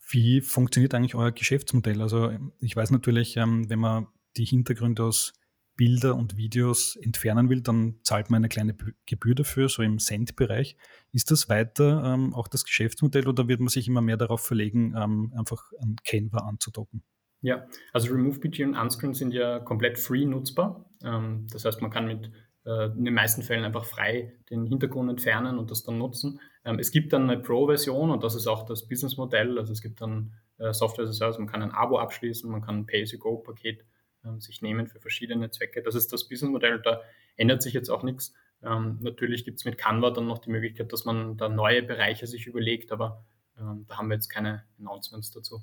wie 0.08 0.40
funktioniert 0.40 0.94
eigentlich 0.94 1.16
euer 1.16 1.32
Geschäftsmodell? 1.32 2.00
Also 2.00 2.30
ich 2.60 2.76
weiß 2.76 2.92
natürlich, 2.92 3.36
ähm, 3.36 3.68
wenn 3.68 3.80
man 3.80 4.06
die 4.36 4.44
Hintergründe 4.44 5.02
aus 5.04 5.32
Bilder 5.74 6.14
und 6.14 6.36
Videos 6.36 6.96
entfernen 6.96 7.50
will, 7.50 7.60
dann 7.60 7.96
zahlt 8.02 8.30
man 8.30 8.38
eine 8.38 8.48
kleine 8.48 8.76
Gebühr 9.06 9.34
dafür, 9.34 9.68
so 9.68 9.82
im 9.82 9.98
Cent-Bereich. 9.98 10.76
Ist 11.12 11.30
das 11.30 11.48
weiter 11.48 12.02
ähm, 12.04 12.32
auch 12.32 12.48
das 12.48 12.64
Geschäftsmodell 12.64 13.28
oder 13.28 13.48
wird 13.48 13.60
man 13.60 13.68
sich 13.68 13.88
immer 13.88 14.00
mehr 14.00 14.16
darauf 14.16 14.40
verlegen, 14.40 14.94
ähm, 14.96 15.32
einfach 15.36 15.72
an 15.80 15.96
Canva 16.04 16.38
anzudocken? 16.38 17.02
Ja, 17.46 17.64
also 17.92 18.12
RemovePG 18.12 18.64
und 18.64 18.74
Unscreen 18.74 19.14
sind 19.14 19.32
ja 19.32 19.60
komplett 19.60 19.98
free 19.98 20.24
nutzbar. 20.24 20.84
Ähm, 21.04 21.46
das 21.52 21.64
heißt, 21.64 21.80
man 21.80 21.92
kann 21.92 22.08
mit 22.08 22.32
äh, 22.64 22.86
in 22.86 23.04
den 23.04 23.14
meisten 23.14 23.44
Fällen 23.44 23.62
einfach 23.62 23.84
frei 23.84 24.32
den 24.50 24.66
Hintergrund 24.66 25.08
entfernen 25.10 25.56
und 25.56 25.70
das 25.70 25.84
dann 25.84 25.96
nutzen. 25.96 26.40
Ähm, 26.64 26.80
es 26.80 26.90
gibt 26.90 27.12
dann 27.12 27.30
eine 27.30 27.40
Pro-Version 27.40 28.10
und 28.10 28.24
das 28.24 28.34
ist 28.34 28.48
auch 28.48 28.66
das 28.66 28.88
Businessmodell. 28.88 29.60
Also 29.60 29.72
es 29.72 29.80
gibt 29.80 30.00
dann 30.00 30.32
äh, 30.58 30.72
Software 30.72 31.04
as 31.04 31.10
a 31.10 31.12
Service, 31.12 31.38
man 31.38 31.46
kann 31.46 31.62
ein 31.62 31.70
Abo 31.70 32.00
abschließen, 32.00 32.50
man 32.50 32.62
kann 32.62 32.78
ein 32.78 32.86
Pay-as-you-go-Paket 32.86 33.84
ähm, 34.24 34.40
sich 34.40 34.60
nehmen 34.60 34.88
für 34.88 34.98
verschiedene 34.98 35.48
Zwecke. 35.48 35.84
Das 35.84 35.94
ist 35.94 36.12
das 36.12 36.28
Businessmodell, 36.28 36.82
da 36.82 37.00
ändert 37.36 37.62
sich 37.62 37.74
jetzt 37.74 37.90
auch 37.90 38.02
nichts. 38.02 38.34
Ähm, 38.64 38.98
natürlich 39.02 39.44
gibt 39.44 39.60
es 39.60 39.64
mit 39.64 39.78
Canva 39.78 40.10
dann 40.10 40.26
noch 40.26 40.38
die 40.38 40.50
Möglichkeit, 40.50 40.92
dass 40.92 41.04
man 41.04 41.36
da 41.36 41.48
neue 41.48 41.84
Bereiche 41.84 42.26
sich 42.26 42.48
überlegt, 42.48 42.90
aber 42.90 43.24
ähm, 43.56 43.84
da 43.86 43.98
haben 43.98 44.08
wir 44.08 44.14
jetzt 44.14 44.30
keine 44.30 44.64
Announcements 44.80 45.30
dazu. 45.30 45.62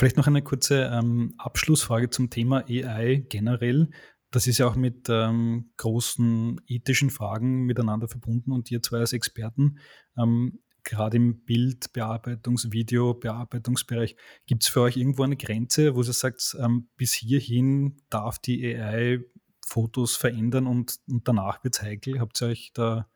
Vielleicht 0.00 0.16
noch 0.16 0.26
eine 0.26 0.40
kurze 0.40 0.84
ähm, 0.84 1.34
Abschlussfrage 1.36 2.08
zum 2.08 2.30
Thema 2.30 2.64
AI 2.66 3.22
generell. 3.28 3.90
das 4.30 4.46
ist 4.46 4.56
ja 4.56 4.66
auch 4.66 4.74
mit 4.74 5.10
ähm, 5.10 5.72
großen 5.76 6.58
ethischen 6.66 7.10
Fragen 7.10 7.64
miteinander 7.66 8.08
verbunden 8.08 8.50
und 8.50 8.70
ihr 8.70 8.82
zwei 8.82 9.00
als 9.00 9.12
Experten, 9.12 9.76
ähm, 10.16 10.60
gerade 10.84 11.18
im 11.18 11.44
Bildbearbeitungs-, 11.44 12.72
Videobearbeitungsbereich, 12.72 14.16
gibt 14.46 14.62
es 14.62 14.70
für 14.70 14.80
euch 14.80 14.96
irgendwo 14.96 15.22
eine 15.24 15.36
Grenze, 15.36 15.94
wo 15.94 16.00
ihr 16.00 16.14
sagt, 16.14 16.56
ähm, 16.58 16.88
bis 16.96 17.12
hierhin 17.12 18.00
darf 18.08 18.38
die 18.38 18.74
AI 18.74 19.18
Fotos 19.66 20.16
verändern 20.16 20.66
und, 20.66 20.96
und 21.10 21.28
danach 21.28 21.62
wird 21.62 21.74
es 21.74 21.82
heikel? 21.82 22.20
Habt 22.20 22.40
ihr 22.40 22.48
euch 22.48 22.70
da 22.72 23.06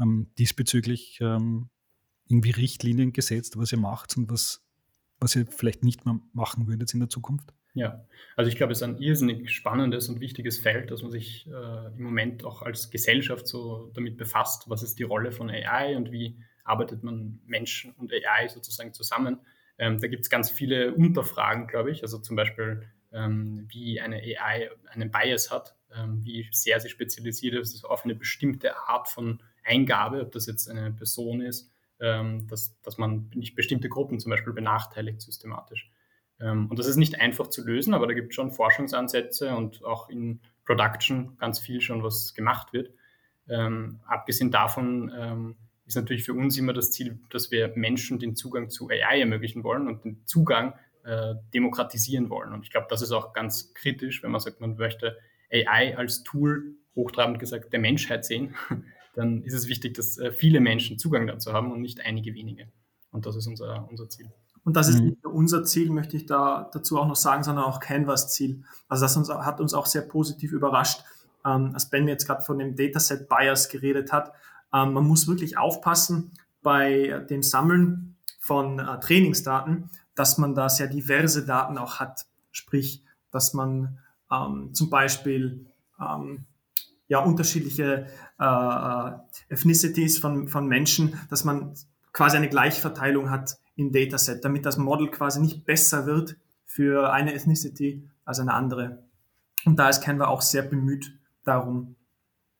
ähm, 0.00 0.32
diesbezüglich 0.38 1.20
ähm, 1.20 1.70
irgendwie 2.26 2.50
Richtlinien 2.50 3.12
gesetzt, 3.12 3.56
was 3.56 3.70
ihr 3.70 3.78
macht 3.78 4.16
und 4.16 4.28
was, 4.28 4.64
was 5.22 5.36
ihr 5.36 5.46
vielleicht 5.46 5.84
nicht 5.84 6.04
mehr 6.04 6.18
machen 6.32 6.66
würdet 6.66 6.92
in 6.92 7.00
der 7.00 7.08
Zukunft? 7.08 7.52
Ja, 7.74 8.04
also 8.36 8.50
ich 8.50 8.56
glaube, 8.56 8.72
es 8.72 8.78
ist 8.78 8.82
ein 8.82 8.98
irrsinnig 8.98 9.50
spannendes 9.50 10.08
und 10.08 10.20
wichtiges 10.20 10.58
Feld, 10.58 10.90
dass 10.90 11.02
man 11.02 11.10
sich 11.10 11.46
äh, 11.46 11.86
im 11.96 12.02
Moment 12.02 12.44
auch 12.44 12.60
als 12.60 12.90
Gesellschaft 12.90 13.46
so 13.46 13.90
damit 13.94 14.18
befasst, 14.18 14.68
was 14.68 14.82
ist 14.82 14.98
die 14.98 15.04
Rolle 15.04 15.32
von 15.32 15.48
AI 15.48 15.96
und 15.96 16.12
wie 16.12 16.38
arbeitet 16.64 17.02
man 17.02 17.40
Menschen 17.46 17.92
und 17.92 18.12
AI 18.12 18.48
sozusagen 18.48 18.92
zusammen. 18.92 19.38
Ähm, 19.78 19.98
da 19.98 20.08
gibt 20.08 20.24
es 20.24 20.30
ganz 20.30 20.50
viele 20.50 20.94
Unterfragen, 20.94 21.66
glaube 21.66 21.90
ich, 21.90 22.02
also 22.02 22.18
zum 22.18 22.36
Beispiel, 22.36 22.86
ähm, 23.10 23.66
wie 23.68 24.00
eine 24.00 24.16
AI 24.16 24.70
einen 24.90 25.10
Bias 25.10 25.50
hat, 25.50 25.74
ähm, 25.94 26.20
wie 26.24 26.48
sehr 26.52 26.78
sie 26.78 26.90
spezialisiert 26.90 27.54
ist 27.54 27.84
auf 27.84 28.04
eine 28.04 28.14
bestimmte 28.14 28.76
Art 28.76 29.08
von 29.08 29.42
Eingabe, 29.64 30.20
ob 30.20 30.32
das 30.32 30.46
jetzt 30.46 30.68
eine 30.68 30.92
Person 30.92 31.40
ist, 31.40 31.71
ähm, 32.02 32.48
dass, 32.48 32.78
dass 32.82 32.98
man 32.98 33.30
nicht 33.34 33.54
bestimmte 33.54 33.88
Gruppen 33.88 34.18
zum 34.18 34.30
Beispiel 34.30 34.52
benachteiligt 34.52 35.22
systematisch. 35.22 35.90
Ähm, 36.40 36.66
und 36.68 36.78
das 36.78 36.86
ist 36.86 36.96
nicht 36.96 37.20
einfach 37.20 37.46
zu 37.46 37.64
lösen, 37.64 37.94
aber 37.94 38.06
da 38.06 38.12
gibt 38.12 38.30
es 38.30 38.34
schon 38.34 38.50
Forschungsansätze 38.50 39.54
und 39.54 39.84
auch 39.84 40.10
in 40.10 40.40
Production 40.66 41.36
ganz 41.38 41.60
viel 41.60 41.80
schon, 41.80 42.02
was 42.02 42.34
gemacht 42.34 42.72
wird. 42.72 42.90
Ähm, 43.48 44.00
abgesehen 44.06 44.50
davon 44.50 45.12
ähm, 45.16 45.56
ist 45.86 45.94
natürlich 45.94 46.24
für 46.24 46.34
uns 46.34 46.58
immer 46.58 46.72
das 46.72 46.90
Ziel, 46.90 47.20
dass 47.30 47.50
wir 47.50 47.72
Menschen 47.76 48.18
den 48.18 48.34
Zugang 48.34 48.68
zu 48.68 48.88
AI 48.88 49.20
ermöglichen 49.20 49.62
wollen 49.64 49.88
und 49.88 50.04
den 50.04 50.26
Zugang 50.26 50.74
äh, 51.04 51.34
demokratisieren 51.54 52.30
wollen. 52.30 52.52
Und 52.52 52.64
ich 52.64 52.70
glaube, 52.70 52.86
das 52.90 53.02
ist 53.02 53.12
auch 53.12 53.32
ganz 53.32 53.74
kritisch, 53.74 54.22
wenn 54.22 54.30
man 54.30 54.40
sagt, 54.40 54.60
man 54.60 54.76
möchte 54.76 55.18
AI 55.52 55.96
als 55.96 56.22
Tool, 56.24 56.74
hochtrabend 56.94 57.38
gesagt, 57.38 57.72
der 57.72 57.80
Menschheit 57.80 58.24
sehen, 58.24 58.54
dann 59.14 59.42
ist 59.42 59.54
es 59.54 59.68
wichtig, 59.68 59.94
dass 59.94 60.18
äh, 60.18 60.32
viele 60.32 60.60
Menschen 60.60 60.98
Zugang 60.98 61.26
dazu 61.26 61.52
haben 61.52 61.72
und 61.72 61.80
nicht 61.80 62.00
einige 62.00 62.34
wenige. 62.34 62.68
Und 63.10 63.26
das 63.26 63.36
ist 63.36 63.46
unser, 63.46 63.88
unser 63.90 64.08
Ziel. 64.08 64.30
Und 64.64 64.76
das 64.76 64.88
ist 64.88 65.00
mhm. 65.00 65.06
nicht 65.06 65.24
nur 65.24 65.34
unser 65.34 65.64
Ziel, 65.64 65.90
möchte 65.90 66.16
ich 66.16 66.26
da 66.26 66.70
dazu 66.72 66.98
auch 66.98 67.06
noch 67.06 67.16
sagen, 67.16 67.42
sondern 67.42 67.64
auch 67.64 67.80
Canvas 67.80 68.32
Ziel. 68.32 68.62
Also 68.88 69.04
das 69.04 69.16
uns, 69.16 69.28
hat 69.28 69.60
uns 69.60 69.74
auch 69.74 69.86
sehr 69.86 70.02
positiv 70.02 70.52
überrascht, 70.52 71.04
ähm, 71.44 71.70
als 71.74 71.90
Ben 71.90 72.08
jetzt 72.08 72.26
gerade 72.26 72.42
von 72.42 72.58
dem 72.58 72.76
Dataset 72.76 73.28
Bias 73.28 73.68
geredet 73.68 74.12
hat. 74.12 74.32
Ähm, 74.72 74.92
man 74.92 75.06
muss 75.06 75.28
wirklich 75.28 75.58
aufpassen 75.58 76.32
bei 76.62 77.24
dem 77.28 77.42
Sammeln 77.42 78.16
von 78.38 78.78
äh, 78.78 79.00
Trainingsdaten, 79.00 79.90
dass 80.14 80.38
man 80.38 80.54
da 80.54 80.68
sehr 80.68 80.86
diverse 80.86 81.44
Daten 81.44 81.76
auch 81.76 82.00
hat. 82.00 82.26
Sprich, 82.52 83.02
dass 83.30 83.54
man 83.54 83.98
ähm, 84.30 84.70
zum 84.72 84.90
Beispiel 84.90 85.66
ähm, 86.00 86.44
ja, 87.12 87.18
unterschiedliche 87.18 88.06
äh, 88.40 88.44
äh, 88.44 89.12
Ethnicities 89.50 90.18
von, 90.18 90.48
von 90.48 90.66
Menschen, 90.66 91.20
dass 91.28 91.44
man 91.44 91.74
quasi 92.14 92.38
eine 92.38 92.48
Gleichverteilung 92.48 93.28
hat 93.28 93.58
im 93.76 93.92
Dataset, 93.92 94.42
damit 94.42 94.64
das 94.64 94.78
Model 94.78 95.10
quasi 95.10 95.38
nicht 95.38 95.66
besser 95.66 96.06
wird 96.06 96.36
für 96.64 97.12
eine 97.12 97.34
Ethnicity 97.34 98.08
als 98.24 98.40
eine 98.40 98.54
andere. 98.54 99.04
Und 99.66 99.78
da 99.78 99.90
ist 99.90 100.00
Canva 100.00 100.28
auch 100.28 100.40
sehr 100.40 100.62
bemüht 100.62 101.12
darum, 101.44 101.96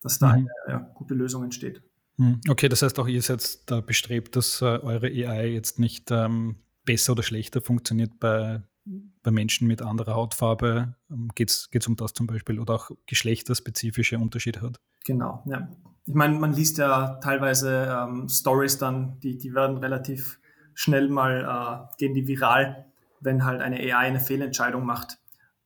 dass 0.03 0.19
da 0.19 0.27
mhm. 0.27 0.33
eine 0.33 0.49
ja, 0.69 0.79
gute 0.97 1.15
Lösung 1.15 1.45
entsteht. 1.45 1.83
Mhm. 2.19 2.43
Okay, 2.47 2.69
das 2.69 2.83
heißt 2.83 2.99
auch 2.99 3.09
ihr 3.09 3.23
seid 3.23 3.71
da 3.71 3.81
bestrebt, 3.81 4.37
dass 4.37 4.61
äh, 4.61 4.67
eure 4.67 5.07
AI 5.07 5.47
jetzt 5.47 5.79
nicht 5.79 6.11
ähm, 6.11 6.57
besser 6.85 7.13
oder 7.13 7.23
schlechter 7.23 7.63
funktioniert 7.63 8.21
bei 8.21 8.61
bei 8.85 9.31
Menschen 9.31 9.69
mit 9.69 9.83
anderer 9.83 10.15
Hautfarbe 10.15 10.95
ähm, 11.11 11.29
geht 11.35 11.51
es 11.51 11.87
um 11.87 11.97
das 11.97 12.15
zum 12.15 12.27
Beispiel 12.27 12.59
oder 12.59 12.75
auch 12.75 12.91
geschlechterspezifische 13.07 14.19
Unterschiede 14.19 14.61
hat. 14.61 14.81
Genau, 15.05 15.43
ja. 15.47 15.69
Ich 16.05 16.15
meine, 16.15 16.37
man 16.37 16.53
liest 16.53 16.79
ja 16.79 17.15
teilweise 17.23 17.87
ähm, 17.89 18.29
Stories 18.29 18.79
dann, 18.79 19.21
die, 19.21 19.39
die 19.39 19.55
werden 19.55 19.77
relativ 19.77 20.41
schnell 20.75 21.09
mal, 21.09 21.89
äh, 21.91 21.97
gehen 21.97 22.15
die 22.15 22.27
viral, 22.27 22.87
wenn 23.21 23.45
halt 23.45 23.61
eine 23.61 23.77
AI 23.77 24.09
eine 24.09 24.21
Fehlentscheidung 24.21 24.85
macht, 24.85 25.19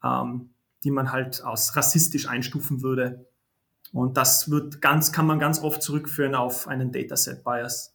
ähm, 0.05 0.51
die 0.85 0.91
man 0.91 1.11
halt 1.11 1.43
als 1.43 1.75
rassistisch 1.75 2.29
einstufen 2.29 2.83
würde. 2.83 3.27
Und 3.93 4.19
das 4.19 4.51
wird 4.51 4.83
ganz, 4.83 5.11
kann 5.11 5.27
man 5.27 5.39
ganz 5.39 5.63
oft 5.63 5.83
zurückführen 5.83 6.35
auf 6.35 6.69
einen 6.69 6.93
Dataset-Bias. 6.93 7.95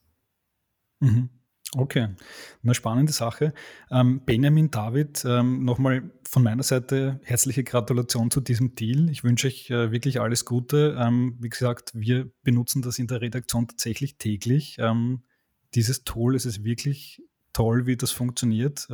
Mhm. 1.00 1.30
Okay, 1.78 2.10
eine 2.64 2.76
spannende 2.76 3.14
Sache. 3.14 3.54
Ähm, 3.90 4.26
Benjamin 4.26 4.72
David, 4.72 5.24
ähm, 5.24 5.64
nochmal 5.64 6.12
von 6.28 6.44
meiner 6.44 6.64
Seite 6.64 7.22
herzliche 7.24 7.64
Gratulation 7.64 8.30
zu 8.30 8.42
diesem 8.42 8.76
Deal. 8.76 9.10
Ich 9.10 9.24
wünsche 9.24 9.48
euch 9.48 9.70
äh, 9.70 9.90
wirklich 9.90 10.20
alles 10.20 10.44
Gute. 10.44 10.98
Ähm, 11.00 11.38
wie 11.40 11.48
gesagt, 11.48 11.92
wir 11.94 12.30
benutzen 12.44 12.82
das 12.82 13.00
in 13.00 13.08
der 13.08 13.22
Redaktion 13.22 13.70
tatsächlich 13.70 14.18
täglich. 14.18 14.78
Dieses 15.74 16.04
Tool, 16.04 16.36
es 16.36 16.46
ist 16.46 16.66
wirklich 16.66 17.24
toll, 17.54 17.86
wie 17.86 17.96
das 17.96 18.12
funktioniert. 18.12 18.90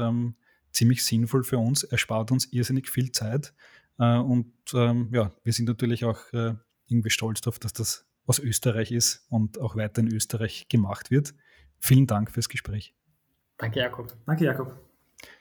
Ziemlich 0.71 1.03
sinnvoll 1.03 1.43
für 1.43 1.57
uns, 1.57 1.83
erspart 1.83 2.31
uns 2.31 2.45
irrsinnig 2.53 2.89
viel 2.89 3.11
Zeit. 3.11 3.55
Äh, 3.97 4.17
und 4.17 4.53
ja, 4.71 5.31
wir 5.43 5.53
sind 5.53 5.67
natürlich 5.67 6.05
auch 6.05 6.19
äh, 6.33 6.53
irgendwie 6.87 7.09
stolz 7.09 7.41
darauf, 7.41 7.57
dass 7.57 7.73
das 7.73 8.05
aus 8.27 8.37
Österreich 8.37 8.91
ist 8.91 9.25
und 9.29 9.59
auch 9.59 9.75
weiter 9.75 10.01
in 10.01 10.13
Österreich 10.13 10.67
gemacht 10.69 11.09
wird. 11.09 11.33
Vielen 11.87 12.05
Dank 12.05 12.31
fürs 12.31 12.49
Gespräch. 12.49 12.93
Danke, 13.57 13.79
Jakob. 13.79 14.13
Danke, 14.25 14.43
Jakob. 14.43 14.77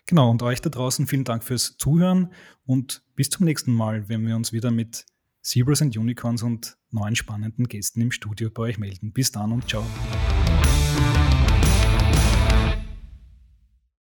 Genau, 0.07 0.31
und 0.31 0.41
euch 0.45 0.61
da 0.61 0.71
draußen 0.71 1.09
vielen 1.09 1.25
Dank 1.25 1.43
fürs 1.43 1.77
Zuhören 1.77 2.33
und 2.65 3.03
bis 3.17 3.31
zum 3.31 3.45
nächsten 3.47 3.73
Mal, 3.73 4.09
wenn 4.09 4.25
wir 4.25 4.37
uns 4.37 4.53
wieder 4.53 4.71
mit 4.71 5.05
Zebras 5.43 5.83
and 5.83 5.97
Unicorns 5.97 6.45
und 6.45 6.79
neuen 6.93 7.17
spannenden 7.17 7.67
Gästen 7.67 8.01
im 8.01 8.13
Studio 8.13 8.49
bei 8.51 8.63
euch 8.63 8.79
melden. 8.79 9.13
Bis 9.13 9.33
dann 9.33 9.51
und 9.51 9.69
ciao. 9.69 9.85